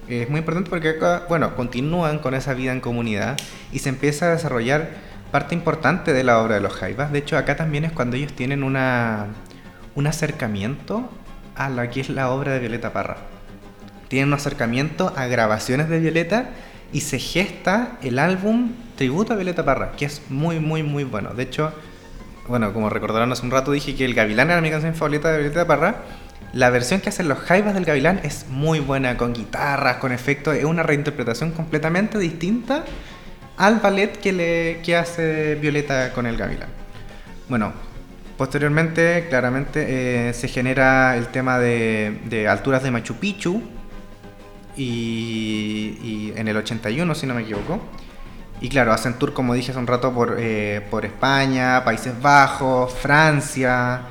[0.07, 3.37] Es muy importante porque acá, bueno, continúan con esa vida en comunidad
[3.71, 4.89] y se empieza a desarrollar
[5.31, 7.11] parte importante de la obra de los Jaivas.
[7.11, 9.27] De hecho, acá también es cuando ellos tienen una,
[9.95, 11.09] un acercamiento
[11.55, 13.17] a lo que es la obra de Violeta Parra.
[14.07, 16.49] Tiene un acercamiento a grabaciones de Violeta
[16.91, 21.33] y se gesta el álbum Tributo a Violeta Parra, que es muy, muy, muy bueno.
[21.33, 21.73] De hecho,
[22.47, 25.39] bueno, como recordarán hace un rato, dije que El Gavilán era mi canción favorita de
[25.39, 25.95] Violeta Parra.
[26.53, 30.55] La versión que hacen los Jaivas del Gavilán es muy buena, con guitarras, con efectos.
[30.55, 32.83] Es una reinterpretación completamente distinta
[33.57, 36.69] al ballet que, le, que hace Violeta con el Gavilán.
[37.47, 37.73] Bueno,
[38.41, 43.61] Posteriormente, claramente, eh, se genera el tema de, alturas de Machu Picchu
[44.75, 47.79] y, en el 81, si no me equivoco.
[48.59, 52.91] Y claro, hacen tour, como dije hace un rato, por, eh, por España, Países Bajos,
[52.95, 54.01] Francia,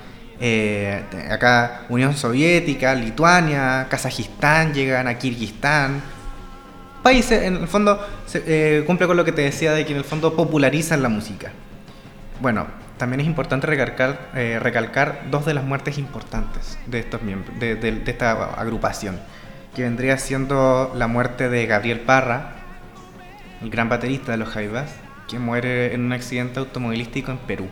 [0.40, 6.00] eh, acá Unión Soviética, Lituania, Kazajistán, llegan a Kirguistán.
[7.02, 7.98] Países, en el fondo,
[8.86, 11.50] cumple con lo que te decía de que en el fondo popularizan la música.
[12.40, 12.68] Bueno,
[13.00, 18.02] también es importante recalcar, eh, recalcar dos de las muertes importantes de estos miembros, de,
[18.06, 19.18] esta agrupación,
[19.74, 22.56] que vendría siendo la muerte de Gabriel Parra,
[23.62, 24.94] el gran baterista de los Jaivas,
[25.28, 27.68] que muere en un accidente automovilístico en Perú,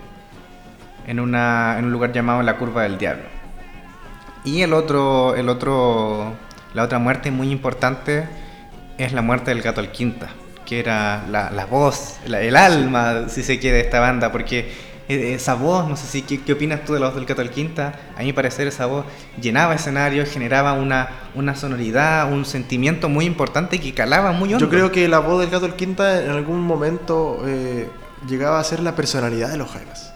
[1.06, 3.24] en, un lugar llamado La Curva del Diablo.
[4.44, 6.36] Y el otro, el otro,
[6.72, 8.26] la otra muerte muy importante
[8.96, 10.30] es la muerte del Gato Alquinta,
[10.64, 15.88] que era la, voz, el alma, si se quiere, de esta banda, porque esa voz,
[15.88, 18.32] no sé si qué, opinas tú de la voz del Cato del Quinta, a mi
[18.32, 19.06] parecer esa voz
[19.40, 24.66] llenaba escenarios, generaba una, una sonoridad, un sentimiento muy importante que calaba muy hondo.
[24.66, 27.88] Yo creo que la voz del Cato del Quinta en algún momento eh,
[28.28, 30.12] llegaba a ser la personalidad de los Jaivas.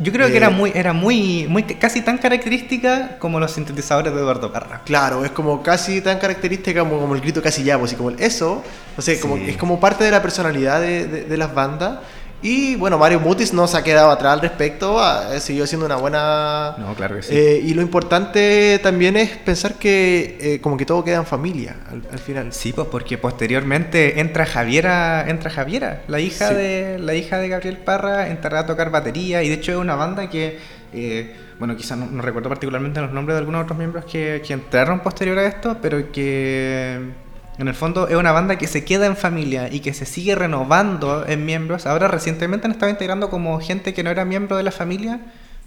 [0.00, 4.12] Yo creo que era eh, muy, era muy, muy, casi tan característica como los sintetizadores
[4.12, 4.80] de Eduardo Parra.
[4.84, 8.10] Claro, es como casi tan característica como, como el grito casi ya, pues, y como
[8.10, 8.64] el eso,
[8.96, 11.98] no sé, como, es como parte de la personalidad de, de las bandas
[12.42, 15.96] Y bueno, Mario Mutis no se ha quedado atrás al respecto, ha siguió siendo una
[15.96, 16.74] buena...
[16.76, 17.34] No, claro que sí.
[17.34, 21.76] Eh, y lo importante también es pensar que eh, como que todo queda en familia
[21.90, 22.52] al, final.
[22.52, 27.78] Sí, pues porque posteriormente entra Javiera, entra Javiera, la hija, de, la hija de Gabriel
[27.78, 30.58] Parra, entrará a tocar batería y de hecho es una banda que...
[30.92, 35.00] Eh, bueno, quizás no, recuerdo particularmente los nombres de algunos otros miembros que, que entraron
[35.00, 37.23] posterior a esto, pero que
[37.58, 40.34] en el fondo es una banda que se queda en familia y que se sigue
[40.34, 41.86] renovando en miembros.
[41.86, 45.20] Ahora recientemente han estado integrando como gente que no era miembro de la familia,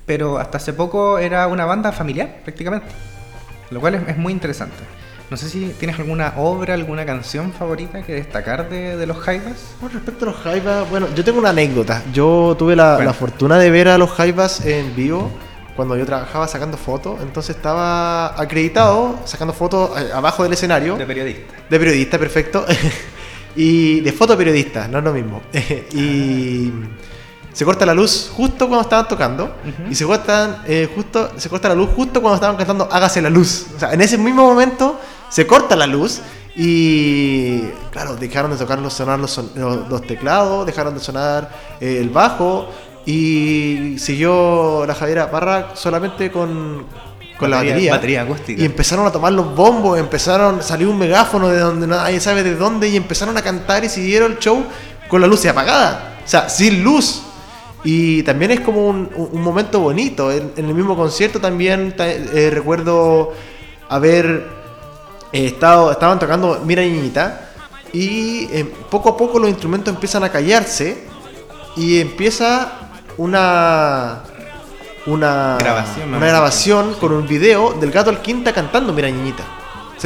[0.05, 2.87] pero hasta hace poco era una banda familiar prácticamente.
[3.69, 4.75] Lo cual es, muy interesante.
[5.29, 9.75] No sé si tienes alguna obra, alguna canción favorita que destacar de, los Jaivas.
[9.79, 12.01] Con respecto a los Jaivas, bueno, yo tengo una anécdota.
[12.13, 15.31] Yo tuve la, la fortuna de ver a los Jaivas en vivo
[15.77, 20.97] cuando yo trabajaba sacando fotos, entonces estaba acreditado sacando fotos eh, abajo del escenario.
[20.97, 21.53] De periodista.
[21.69, 22.65] De periodista, perfecto.
[23.55, 25.41] y de fotoperiodista, no es lo mismo.
[25.93, 26.73] y
[27.53, 29.55] se corta la luz justo cuando estaban tocando
[29.89, 33.29] y se cortan eh, justo se corta la luz justo cuando estaban cantando hágase la
[33.29, 33.67] luz.
[33.75, 36.21] O sea, en ese mismo momento se corta la luz
[36.55, 37.61] y
[37.91, 42.69] claro, dejaron de tocar los, sonar los, los, teclados, dejaron de sonar eh, el bajo,
[43.07, 46.85] y siguió la Javiera Parra solamente con,
[47.39, 47.93] con la batería.
[47.93, 48.61] Batería acústica.
[48.61, 52.55] Y empezaron a tomar los bombos, empezaron, salió un megáfono de donde nadie sabe de
[52.55, 54.61] dónde y empezaron a cantar y siguieron el show
[55.07, 56.17] con la luz apagada.
[56.25, 57.21] O sea, sin luz.
[57.85, 59.09] Y también es como un,
[59.41, 60.29] momento bonito.
[60.29, 63.31] En, el mismo concierto también eh, recuerdo
[63.87, 64.49] haber
[65.31, 67.51] eh, estado, estaban tocando Mira Niñita
[67.93, 71.05] y eh, poco a poco los instrumentos empiezan a callarse
[71.77, 72.86] y empieza
[73.17, 74.23] una
[75.07, 79.43] una grabación, una grabación con un video del gato al quinta cantando Mira Niñita.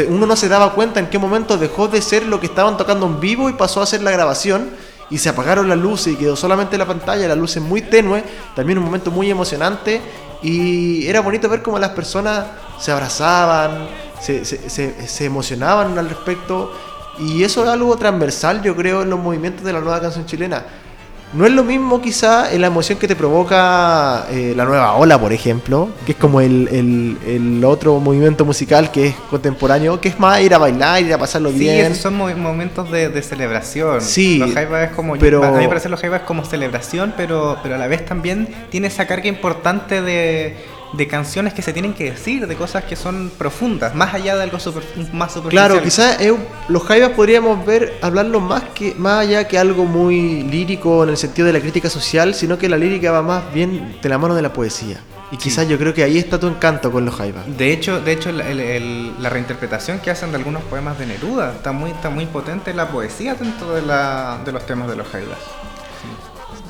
[0.08, 3.08] uno no se daba cuenta en qué momento dejó de ser lo que estaban tocando
[3.08, 4.69] en vivo y pasó a ser la grabación
[5.10, 8.24] y se apagaron las luces y quedó solamente la pantalla, la luz es muy tenue,
[8.56, 10.00] también un momento muy emocionante
[10.43, 12.45] y era bonito ver cómo las personas
[12.80, 13.88] se abrazaban,
[14.21, 16.71] se, se, se, se emocionaban al respecto
[17.17, 20.63] y eso es algo transversal yo creo en los movimientos de la nueva canción chilena
[21.34, 25.32] no es lo mismo quizá la emoción que te provoca eh, la nueva ola, por
[25.32, 30.54] ejemplo, que es como el, otro movimiento musical que es contemporáneo, que es más ir
[30.54, 31.76] a bailar, ir a pasarlo bien.
[31.76, 34.02] Sí, esos son momentos de, celebración.
[34.02, 37.58] Sí, los jaivas es como, pero, a mí me parece los jaivas como celebración, pero,
[37.63, 40.58] pero a la vez también tiene esa carga importante de
[40.93, 44.43] de canciones que se tienen que decir, de cosas que son profundas, más allá de
[44.43, 45.69] algo super, más superficial.
[45.69, 46.17] Claro, quizás
[46.67, 51.17] los Jaivas podríamos ver, hablarlo más que más allá que algo muy lírico en el
[51.17, 54.36] sentido de la crítica social, sino que la lírica va más bien de la mano
[54.36, 54.99] de la poesía.
[55.32, 57.45] Y quizás yo creo que ahí está tu encanto con los Jaivas.
[57.58, 61.91] De hecho, de hecho la reinterpretación que hacen de algunos poemas de Neruda está muy,
[61.91, 65.38] está muy potente la poesía dentro de, la, de los temas de los Jaivas.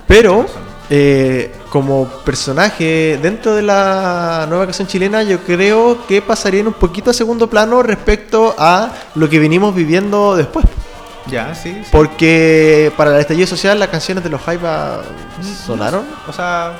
[0.05, 0.45] Pero
[0.93, 6.73] eh, como personaje dentro de la nueva canción chilena, yo creo que pasaría en un
[6.73, 10.65] poquito a segundo plano respecto a lo que venimos viviendo después.
[11.27, 11.81] Ya, sí.
[11.93, 15.03] Porque para el estallido social las canciones de los Jaiba
[15.65, 16.03] sonaron.
[16.27, 16.73] O sea,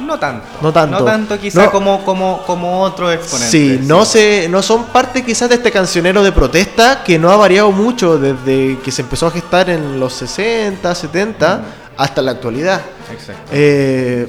[0.00, 0.46] no tanto.
[0.60, 0.98] No tanto.
[0.98, 3.52] No tanto quizá como, como, como otro exponente.
[3.52, 7.36] Sí, no, se, no son parte quizás de este cancionero de protesta que no ha
[7.36, 11.64] variado mucho desde que se empezó a gestar en los 60, 70
[11.96, 12.80] hasta la actualidad.
[13.12, 13.50] Exacto.
[13.52, 14.28] Eh,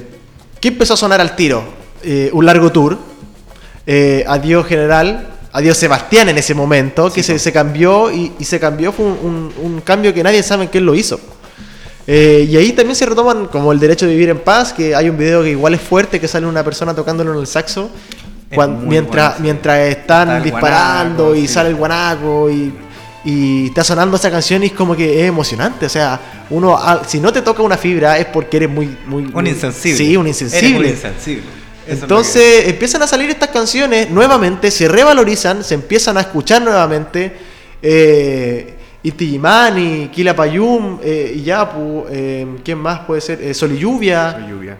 [0.60, 1.64] ¿Qué empezó a sonar al tiro?
[2.02, 2.98] Eh, un largo tour.
[3.86, 5.28] Eh, adiós general.
[5.52, 10.22] Adiós Sebastián en ese momento, que se, cambió y, se cambió, fue un, cambio que
[10.22, 11.18] nadie sabe quién lo hizo.
[12.06, 15.16] y ahí también se retoman como el derecho de vivir en paz, que hay un
[15.16, 17.88] video que igual es fuerte, que sale una persona tocándolo en el saxo,
[18.82, 22.70] mientras, mientras están disparando y sale el guanaco y
[23.26, 25.86] y está sonando esa canción y es como que es emocionante.
[25.86, 28.96] O sea, uno, si no te toca una fibra es porque eres muy.
[29.04, 29.98] muy un insensible.
[29.98, 30.90] Sí, un insensible.
[30.90, 31.42] insensible.
[31.88, 37.32] Entonces empiezan a salir estas canciones nuevamente, se revalorizan, se empiezan a escuchar nuevamente.
[37.82, 43.42] Eh, Itigimani, Kila Payum, eh, Iyapu, eh, ¿quién más puede ser?
[43.42, 44.32] Eh, Sol y Lluvia.
[44.32, 44.76] Sol y Lluvia.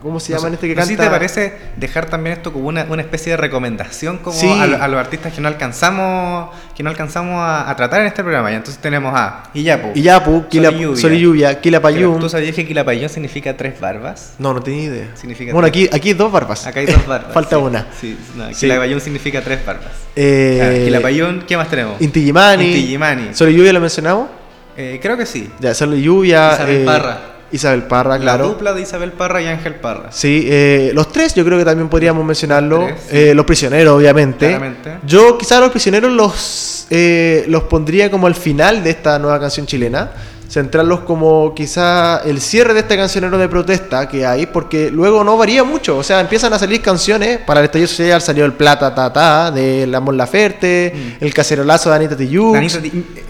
[0.00, 1.04] ¿Cómo se llama este que canta?
[1.04, 5.40] te parece dejar también esto como una, especie de recomendación como a, los artistas que
[5.40, 8.52] no alcanzamos que no alcanzamos a, tratar en este programa.
[8.52, 12.20] Y entonces tenemos a Iyapu, Iyapu Sol y Lluvia, Quilapayún.
[12.20, 14.34] ¿Tú sabías que Quilapayún significa tres barbas?
[14.38, 15.08] No, no tenía idea.
[15.52, 16.66] bueno, aquí, aquí hay dos barbas.
[16.66, 17.32] Acá hay dos barbas.
[17.32, 17.86] Falta una.
[18.00, 19.92] Sí, no, significa tres barbas.
[20.14, 22.00] Eh, Quilapayún, ¿qué más tenemos?
[22.00, 22.66] Intigimani.
[22.66, 23.34] Intigimani.
[23.34, 24.28] ¿Sol y Lluvia lo mencionamos?
[24.76, 25.50] Eh, creo que sí.
[25.58, 26.52] Ya, Sol y Lluvia.
[26.54, 27.37] Isabel eh, Parra.
[27.50, 28.44] Isabel Parra, claro.
[28.44, 30.12] La dupla de Isabel Parra y Ángel Parra.
[30.12, 32.88] Sí, eh, los tres yo creo que también podríamos mencionarlo.
[32.88, 34.58] Los, eh, los prisioneros, obviamente.
[35.06, 39.66] Yo quizás los prisioneros los, eh, los pondría como al final de esta nueva canción
[39.66, 40.10] chilena.
[40.48, 45.36] Centrarlos como quizá el cierre de este cancionero de protesta que hay, porque luego no
[45.36, 45.96] varía mucho.
[45.98, 47.38] O sea, empiezan a salir canciones.
[47.38, 51.24] Para el estallido social salió el Plata Ta Ta de La Mon Laferte, mm.
[51.24, 52.56] el Cacerolazo de Anita Tijoux.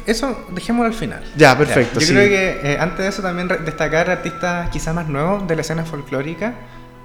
[0.07, 1.23] Eso dejémoslo al final.
[1.37, 2.01] Ya, perfecto.
[2.01, 5.63] Yo creo que eh, antes de eso también destacar artistas quizás más nuevos de la
[5.63, 6.55] escena folclórica.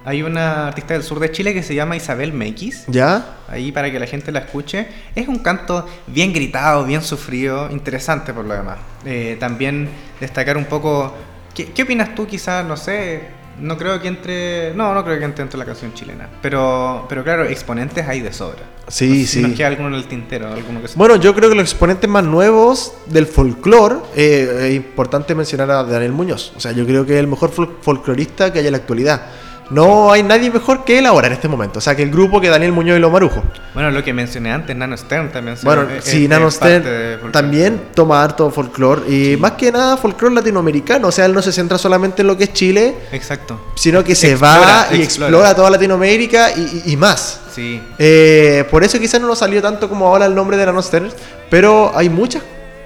[0.04, 2.84] Hay una artista del sur de Chile que se llama Isabel Mequis.
[2.88, 3.36] ¿Ya?
[3.48, 4.86] Ahí para que la gente la escuche.
[5.14, 8.78] Es un canto bien gritado, bien sufrido, interesante por lo demás.
[9.04, 9.88] Eh, también
[10.20, 11.14] destacar un poco.
[11.54, 13.22] ¿qué, ¿Qué opinas tú, quizás, no sé,
[13.60, 14.74] no creo que entre.
[14.74, 16.28] No, no creo que entre dentro de la canción chilena.
[16.42, 18.62] Pero, pero claro, exponentes hay de sobra.
[18.88, 19.40] Sí, sí.
[19.40, 20.52] nos queda alguno en el tintero.
[20.52, 23.96] Alguno que bueno, yo creo que los exponentes más nuevos del folclore.
[24.16, 26.52] Eh, es importante mencionar a Daniel Muñoz.
[26.56, 29.22] O sea, yo creo que es el mejor folclorista que hay en la actualidad.
[29.70, 31.78] No hay nadie mejor que él ahora en este momento.
[31.78, 33.42] O sea, que el grupo que Daniel Muñoz y lo Marujo.
[33.72, 35.56] Bueno, lo que mencioné antes, Nano Stern también.
[35.62, 39.10] Bueno, sí, Nano Stern también toma harto folclore.
[39.10, 41.08] Y más que nada folclore latinoamericano.
[41.08, 42.94] O sea, él no se centra solamente en lo que es Chile.
[43.12, 43.58] Exacto.
[43.74, 45.54] Sino que se, va y explora.
[45.54, 47.40] toda Latinoamérica y, más.
[47.54, 47.80] Sí.
[47.98, 51.10] Eh, por eso quizás no nos salió tanto como ahora el nombre de Nano Stern.
[51.48, 52.42] Pero hay muchas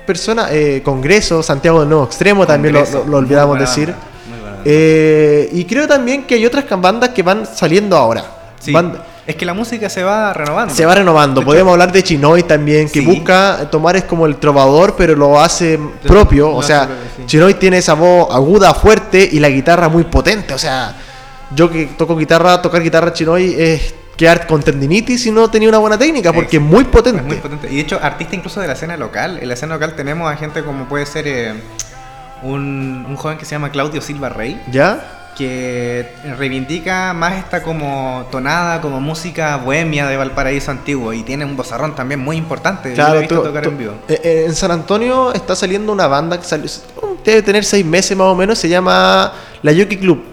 [0.06, 0.50] personas.
[0.52, 3.92] Eh, Congreso, Santiago del Nuevo Extremo, también lo, lo olvidamos decir.
[4.64, 8.24] Eh, y creo también que hay otras bandas que van saliendo ahora.
[9.26, 10.74] es que la música se va renovando.
[10.74, 11.44] Se va renovando.
[11.44, 15.78] Podemos hablar de Chinoy también, que busca tomar es como el trovador, pero lo hace
[16.02, 16.50] propio.
[16.54, 16.88] O sea,
[17.26, 20.54] Chinoy tiene esa voz aguda, fuerte y la guitarra muy potente.
[20.54, 20.94] O sea,
[21.54, 25.78] yo que toco guitarra, tocar guitarra Chinoy es quedar con tendinitis si no tenía una
[25.78, 27.22] buena técnica, porque es muy potente.
[27.22, 27.68] muy potente.
[27.70, 29.38] Y de hecho, artista incluso de la escena local.
[29.40, 31.26] En la escena local tenemos a gente como puede ser...
[31.28, 31.54] Eh,
[32.42, 34.60] un, joven que se llama Claudio Silva Rey.
[34.70, 35.14] ¿Ya?
[35.38, 36.04] que
[36.36, 41.94] reivindica más esta como tonada, como música bohemia de Valparaíso antiguo y tiene un bozarrón
[41.94, 42.92] también muy importante.
[42.92, 43.92] Claro, tocar en, vivo.
[44.08, 46.68] Eh, eh, en San Antonio está saliendo una banda que salió,
[47.24, 49.32] debe tener seis meses más o menos, se llama
[49.62, 50.24] La Jockey Club.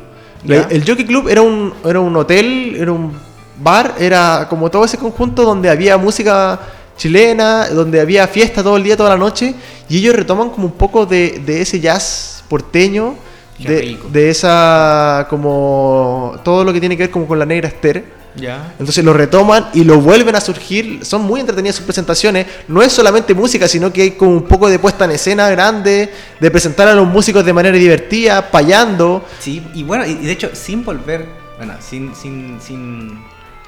[0.44, 3.14] el Jockey Club era un, era un hotel, era un
[3.58, 6.60] bar, era como todo ese conjunto donde había música
[6.98, 9.54] chilena, donde había fiesta todo el día, toda la noche,
[9.90, 13.16] y ellos retoman como un poco de, ese jazz porteño,
[13.60, 18.26] de, esa como todo lo que tiene que ver como con la negra Esther.
[18.36, 18.74] Ya.
[18.78, 21.06] Entonces lo retoman y lo vuelven a surgir.
[21.06, 22.46] Son muy entretenidas sus presentaciones.
[22.68, 26.12] No es solamente música, sino que hay como un poco de puesta en escena grande,
[26.42, 29.24] de presentar a los músicos de manera divertida, payando.
[29.40, 31.26] Sí, y bueno, y de hecho, sin volver,
[31.58, 33.20] bueno, sin, sin, sin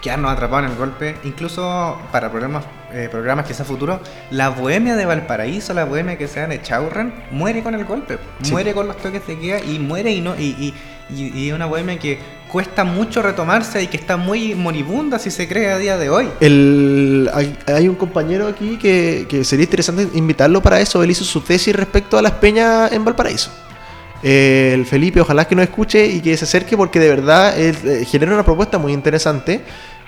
[0.01, 3.99] quedarnos atrapados en el golpe, incluso para programas, eh, programas que sea futuro,
[4.31, 8.17] la bohemia de Valparaíso, la bohemia que sea de Chaurran, muere con el golpe,
[8.49, 10.73] muere con los toques de queda y muere y no y,
[11.09, 12.17] y, una bohemia que
[12.49, 16.29] cuesta mucho retomarse y que está muy moribunda si se cree a día de hoy.
[16.39, 21.41] El, hay, un compañero aquí que, que, sería interesante invitarlo para eso, él hizo su
[21.41, 23.51] tesis respecto a las peñas en Valparaíso.
[24.23, 28.33] el Felipe, ojalá que nos escuche y que se acerque porque de verdad eh, genera
[28.33, 29.61] una propuesta muy interesante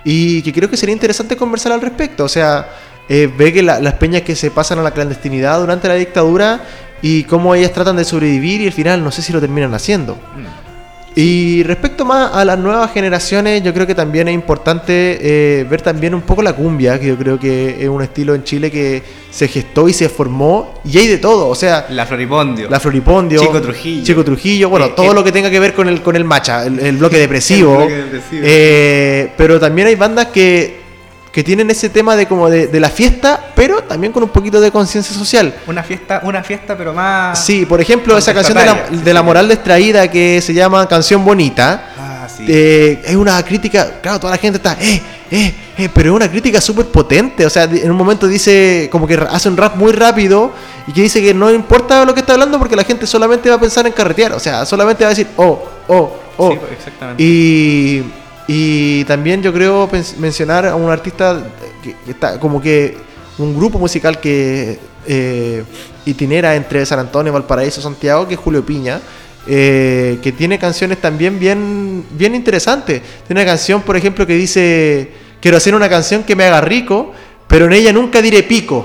[0.04, 2.24] y que creo que sería interesante conversar al respecto.
[2.24, 2.70] O sea,
[3.08, 6.62] eh, ve que las peñas que se pasan a la clandestinidad durante la dictadura
[7.02, 10.16] y cómo ellas tratan de sobrevivir y al final no sé si lo terminan haciendo.
[10.16, 10.69] Mm.
[11.16, 15.82] Y respecto más a las nuevas generaciones, yo creo que también es importante eh, ver
[15.82, 19.02] también un poco la cumbia, que yo creo que es un estilo en Chile que
[19.32, 21.88] se gestó y se formó, y hay de todo, o sea...
[21.90, 22.70] La Floripondio.
[22.70, 23.42] La Floripondio.
[23.42, 24.04] Chico Trujillo.
[24.06, 26.66] Chico Trujillo, bueno, eh, todo lo que tenga que ver con el, con el macha,
[26.66, 27.88] el, bloque depresivo.
[28.32, 30.89] Eh, pero también hay bandas que
[31.32, 34.72] que tienen ese tema de como de, la fiesta, pero también con un poquito de
[34.72, 35.54] conciencia social.
[35.68, 37.44] Una fiesta, una fiesta, pero más.
[37.44, 41.24] Sí, por ejemplo, esa canción de la, de la, moral distraída que se llama Canción
[41.24, 41.90] Bonita.
[41.98, 42.46] Ah, sí.
[42.48, 45.02] Eh, es una crítica, claro, toda la gente está, eh,
[45.32, 47.46] eh, eh, pero es una crítica súper potente.
[47.46, 50.52] O sea, en un momento dice, como que hace un rap muy rápido
[50.88, 53.56] y que dice que no importa lo que está hablando porque la gente solamente va
[53.56, 54.34] a pensar en carretear.
[54.34, 56.52] O sea, solamente va a decir, oh, oh, oh.
[56.52, 57.24] Sí, exactamente.
[57.24, 58.04] Y
[58.52, 59.88] y también yo creo
[60.18, 61.40] mencionar a un artista
[61.84, 62.98] que, está como que
[63.38, 65.64] un grupo musical que eh,
[66.04, 69.02] itinera entre San Antonio, Valparaíso, Santiago, que es Julio Piña.
[69.46, 73.04] Eh, que tiene canciones también bien, bien interesantes.
[73.28, 77.12] Tiene una canción, por ejemplo, que dice, quiero hacer una canción que me haga rico,
[77.48, 78.84] pero en ella nunca diré pico.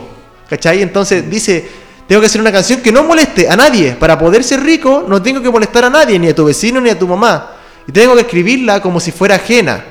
[0.50, 0.82] ¿Cachai?
[0.82, 1.66] Entonces dice,
[2.06, 3.92] tengo que hacer una canción que no moleste a nadie.
[3.92, 6.90] Para poder ser rico, no tengo que molestar a nadie, ni a tu vecino, ni
[6.90, 7.53] a tu mamá.
[7.86, 9.84] Y tengo que escribirla como si fuera ajena,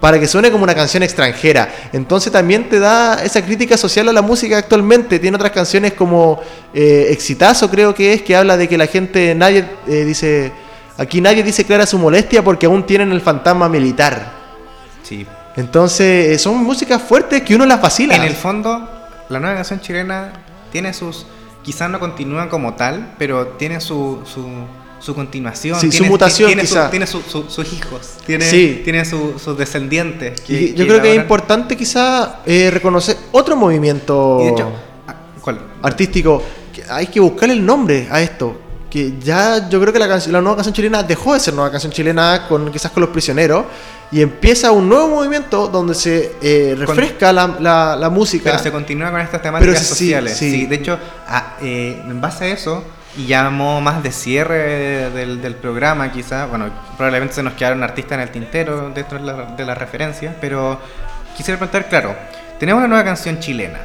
[0.00, 1.72] para que suene como una canción extranjera.
[1.92, 5.18] Entonces también te da esa crítica social a la música actualmente.
[5.18, 6.40] Tiene otras canciones como
[6.74, 10.52] eh, Exitazo, creo que es, que habla de que la gente, nadie eh, dice,
[10.98, 14.32] aquí nadie dice clara su molestia porque aún tienen el fantasma militar.
[15.02, 15.26] Sí.
[15.56, 18.16] Entonces son músicas fuertes que uno las vacila.
[18.16, 18.88] En el fondo,
[19.28, 20.32] la nueva canción chilena
[20.72, 21.26] tiene sus
[21.62, 24.48] quizás no continúa como tal, pero tiene su, su,
[25.02, 25.78] su continuación.
[25.80, 26.90] Sí, tiene, su mutación tiene, quizá.
[26.90, 28.82] tiene sus hijos, tiene, Sí.
[28.84, 30.40] tiene su- sus descendientes.
[30.40, 34.50] que- Y yo que creo que es importante quizá eh, reconocer otro movimiento Y de
[34.52, 34.68] hecho,
[35.08, 35.60] ah, ¿cuál?
[35.82, 36.42] artístico.
[36.72, 38.58] que hay que buscarle el nombre a esto.
[38.88, 41.92] Que ya yo creo que la, la nueva canción chilena dejó de ser nueva canción
[41.92, 43.64] chilena con quizás con los prisioneros
[44.10, 48.44] y empieza un nuevo movimiento donde se eh, refresca la, la- la música.
[48.50, 50.36] Pero se continúa con estas temáticas sí, sociales.
[50.36, 50.50] sí.
[50.50, 52.84] Sí, de hecho, ah, eh, en base a eso,
[53.16, 57.82] y ya mo- más de cierre del, del programa, quizá, bueno, probablemente se nos quedaron
[57.82, 60.80] artistas en el tintero dentro de la, de las referencias, pero
[61.36, 62.14] quisiera preguntar, claro,
[62.58, 63.78] tenemos una nueva canción chilena.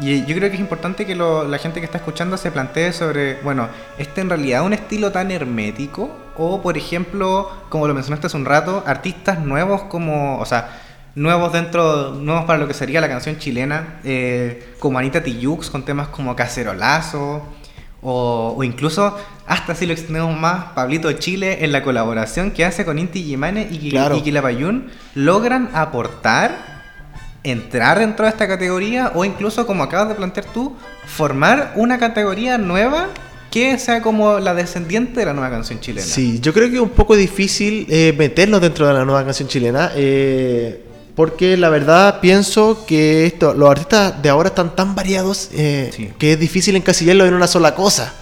[0.00, 3.40] Y yo creo que es importante que la gente que está escuchando se plantee sobre,
[3.42, 6.10] bueno, ¿este en realidad un estilo tan hermético?
[6.36, 10.80] O, por ejemplo, como lo mencionaste hace un rato, artistas nuevos como, o sea,
[11.14, 15.84] nuevos dentro, nuevos para lo que sería la canción chilena, eh, como Anita Tijoux con
[15.84, 17.44] temas como Cacerolazo,
[18.04, 22.84] o, o incluso, hasta si lo extendemos más, Pablito Chile en la colaboración que hace
[22.84, 24.16] con Inti Gimane y, Claro.
[24.16, 26.74] y Quilapayún, logran aportar,
[27.42, 30.76] entrar dentro de esta categoría, o incluso, como acabas de plantear tú,
[31.06, 33.08] formar una categoría nueva
[33.50, 36.04] que sea como la descendiente de la nueva canción chilena.
[36.06, 39.48] Sí, yo creo que es un poco difícil eh, meternos dentro de la nueva canción
[39.48, 40.83] chilena, eh,
[41.14, 46.10] porque la verdad pienso que esto, los artistas de ahora están tan variados eh, Sí.
[46.18, 48.12] que es difícil encasillarlo en una sola cosa.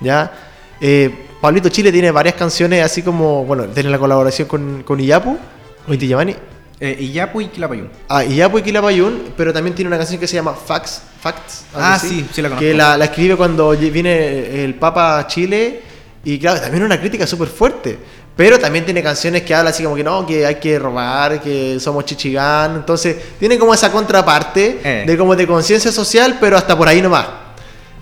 [0.00, 0.32] ¿ya?
[0.80, 5.38] Eh, Pablito Chile tiene varias canciones, así como, bueno, tiene la colaboración con, con Iyapu,
[5.84, 6.34] con Inti Illimani.
[6.82, 7.90] Eh, y Yapu y Quilapayún.
[8.08, 11.94] Ah, Iyapu y Quilapayún, pero también tiene una canción que se llama Facts, Facts Ah,
[11.94, 12.66] así, sí, sí la conozco.
[12.66, 15.82] Que la, la escribe cuando viene el Papa a Chile
[16.24, 17.98] y claro, también una crítica súper fuerte.
[18.36, 21.78] Pero también tiene canciones que habla así como que no, que hay que robar, que
[21.78, 22.76] somos chichigán.
[22.76, 25.04] Entonces, tiene como esa contraparte Eh.
[25.06, 27.26] de como de conciencia social, pero hasta por ahí nomás.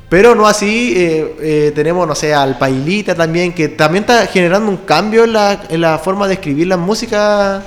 [0.08, 4.70] Pero no así, eh, eh, tenemos, no sé, al Pailita también, que también está generando
[4.70, 7.62] un cambio en la, en la forma de escribir la música,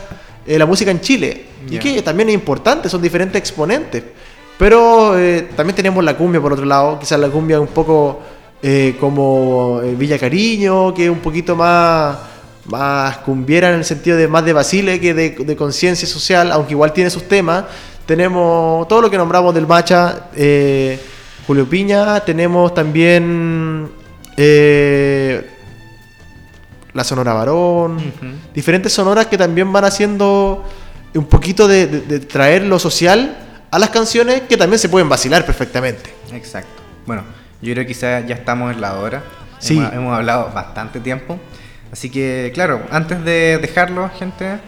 [0.48, 1.46] eh, la música en Chile.
[1.70, 4.04] Y que también es importante, son diferentes exponentes.
[4.58, 5.16] Pero
[5.56, 8.20] también tenemos la cumbia por otro lado, quizás la cumbia un poco
[9.00, 12.18] como Villa Cariño, que es un poquito más,
[12.66, 16.74] más cumbiera en el sentido de más de Basile que de, de conciencia social, aunque
[16.74, 17.66] igual tiene sus temas.
[18.06, 21.00] Tenemos todo lo que nombramos del Macha, eh,
[21.48, 23.90] Julio Piña, tenemos también
[24.38, 25.50] eh,
[26.94, 27.98] la Sonora Varón,
[28.54, 30.64] diferentes sonoras que también van haciendo
[31.14, 33.38] un poquito de, de- de traer lo social
[33.72, 36.14] a las canciones que también se pueden vacilar perfectamente.
[36.34, 36.82] Exacto.
[37.06, 37.24] Bueno,
[37.62, 39.24] yo creo que quizá ya estamos en la hora.
[39.60, 39.78] Sí.
[39.78, 41.40] Hemos, hemos hablado bastante tiempo.
[41.92, 44.60] Así que, claro, antes de dejarlo, gente,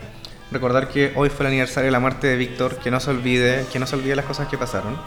[0.51, 3.65] recordar que hoy fue el aniversario de la muerte de Víctor, que no se olvide,
[3.71, 4.97] que no se olvide las cosas que pasaron.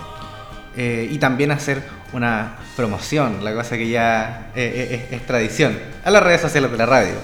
[0.79, 5.79] Eh, y también hacer una promoción, la cosa que ya eh, eh, es, es tradición,
[6.05, 7.15] a las redes sociales de la radio.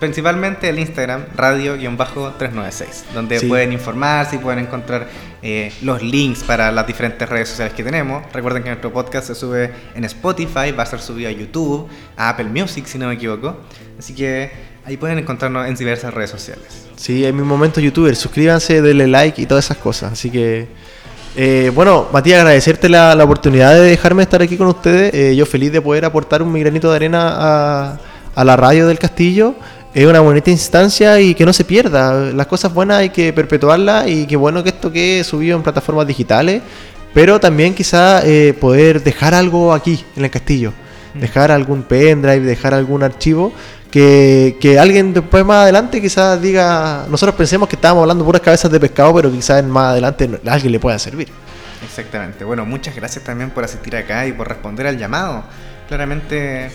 [0.00, 3.46] Principalmente el Instagram, radio-396, donde Sí.
[3.46, 5.06] pueden informarse y pueden encontrar
[5.42, 8.24] eh, los links para las diferentes redes sociales que tenemos.
[8.32, 12.30] Recuerden que nuestro podcast se sube en Spotify, va a ser subido a YouTube, a
[12.30, 13.60] Apple Music, si no me equivoco.
[13.98, 14.50] Así que
[14.84, 16.64] ahí pueden encontrarnos en diversas redes sociales.
[16.96, 20.12] Sí, en mi momento youtuber, suscríbanse, denle like y todas esas cosas.
[20.12, 20.66] Así que,
[21.36, 25.14] eh, bueno, Matías, agradecerte la, la oportunidad de dejarme estar aquí con ustedes.
[25.14, 27.98] Eh, yo feliz de poder aportar un mi granito de arena a,
[28.34, 29.54] a la radio del castillo.
[29.94, 32.32] Es una bonita instancia y que no se pierda.
[32.32, 36.06] Las cosas buenas hay que perpetuarlas y qué bueno que esto quede subido en plataformas
[36.06, 36.62] digitales.
[37.12, 40.72] Pero también quizá eh, poder dejar algo aquí, en el castillo.
[41.14, 43.52] Dejar algún pendrive, dejar algún archivo
[43.94, 48.68] que, que alguien después más adelante quizás diga, nosotros pensemos que estábamos hablando puras cabezas
[48.68, 51.28] de pescado, pero quizás más adelante a alguien le pueda servir.
[51.80, 52.42] Exactamente.
[52.42, 55.44] Bueno, muchas gracias también por asistir acá y por responder al llamado.
[55.86, 56.72] Claramente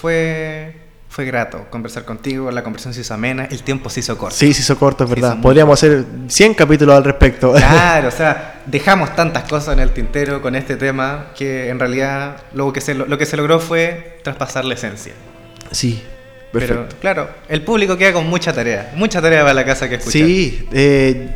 [0.00, 0.76] fue,
[1.08, 4.36] fue grato conversar contigo, la conversación se hizo amena, el tiempo se hizo corto.
[4.36, 5.40] Sí, se hizo corto, es verdad.
[5.42, 7.52] Podríamos hacer 100 capítulos al respecto.
[7.52, 12.44] Claro, o sea, dejamos tantas cosas en el tintero con este tema que en realidad
[12.54, 15.14] lo que se, lo que se logró fue traspasar la esencia.
[15.72, 16.00] sí,
[16.52, 16.86] perfecto.
[16.88, 20.22] Pero claro, el público queda con mucha tarea, mucha tarea para la casa que escuchar.
[20.22, 21.28] Sí, eh,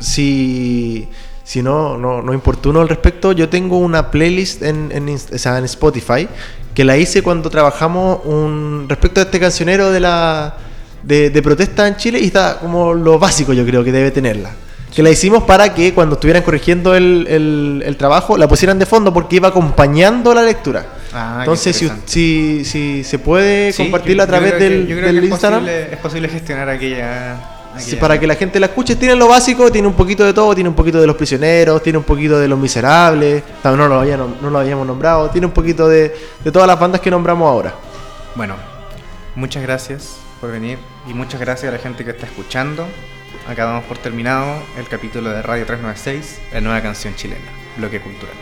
[0.00, 1.08] si,
[1.44, 5.58] si no, no, no importuno al respecto, yo tengo una playlist en, en, o sea,
[5.58, 6.28] en Spotify
[6.74, 10.56] que la hice cuando trabajamos un, respecto a este cancionero de la
[11.02, 14.50] de, de protesta en Chile y está como lo básico yo creo que debe tenerla.
[14.94, 18.86] Que la hicimos para que cuando estuvieran corrigiendo el, el- el trabajo la pusieran de
[18.86, 20.84] fondo porque iba acompañando la lectura.
[21.14, 25.60] Ah, Entonces, si, si, si se puede Sí, compartirla a través que- del, es Instagram.
[25.60, 27.36] posible- es posible gestionar aquella,
[28.00, 28.96] para que la gente la escuche.
[28.96, 31.98] Tiene lo básico, tiene un poquito de todo, tiene un poquito de los prisioneros, tiene
[31.98, 35.52] un poquito de los miserables, no, no, lo, habíamos, no lo habíamos nombrado, tiene un
[35.52, 37.74] poquito de, de todas las bandas que nombramos ahora.
[38.34, 38.56] Bueno,
[39.34, 42.86] muchas gracias por venir y muchas gracias a la gente que está escuchando.
[43.48, 47.40] Acabamos por terminado el capítulo de Radio 396, la nueva canción chilena,
[47.76, 48.34] bloque cultural.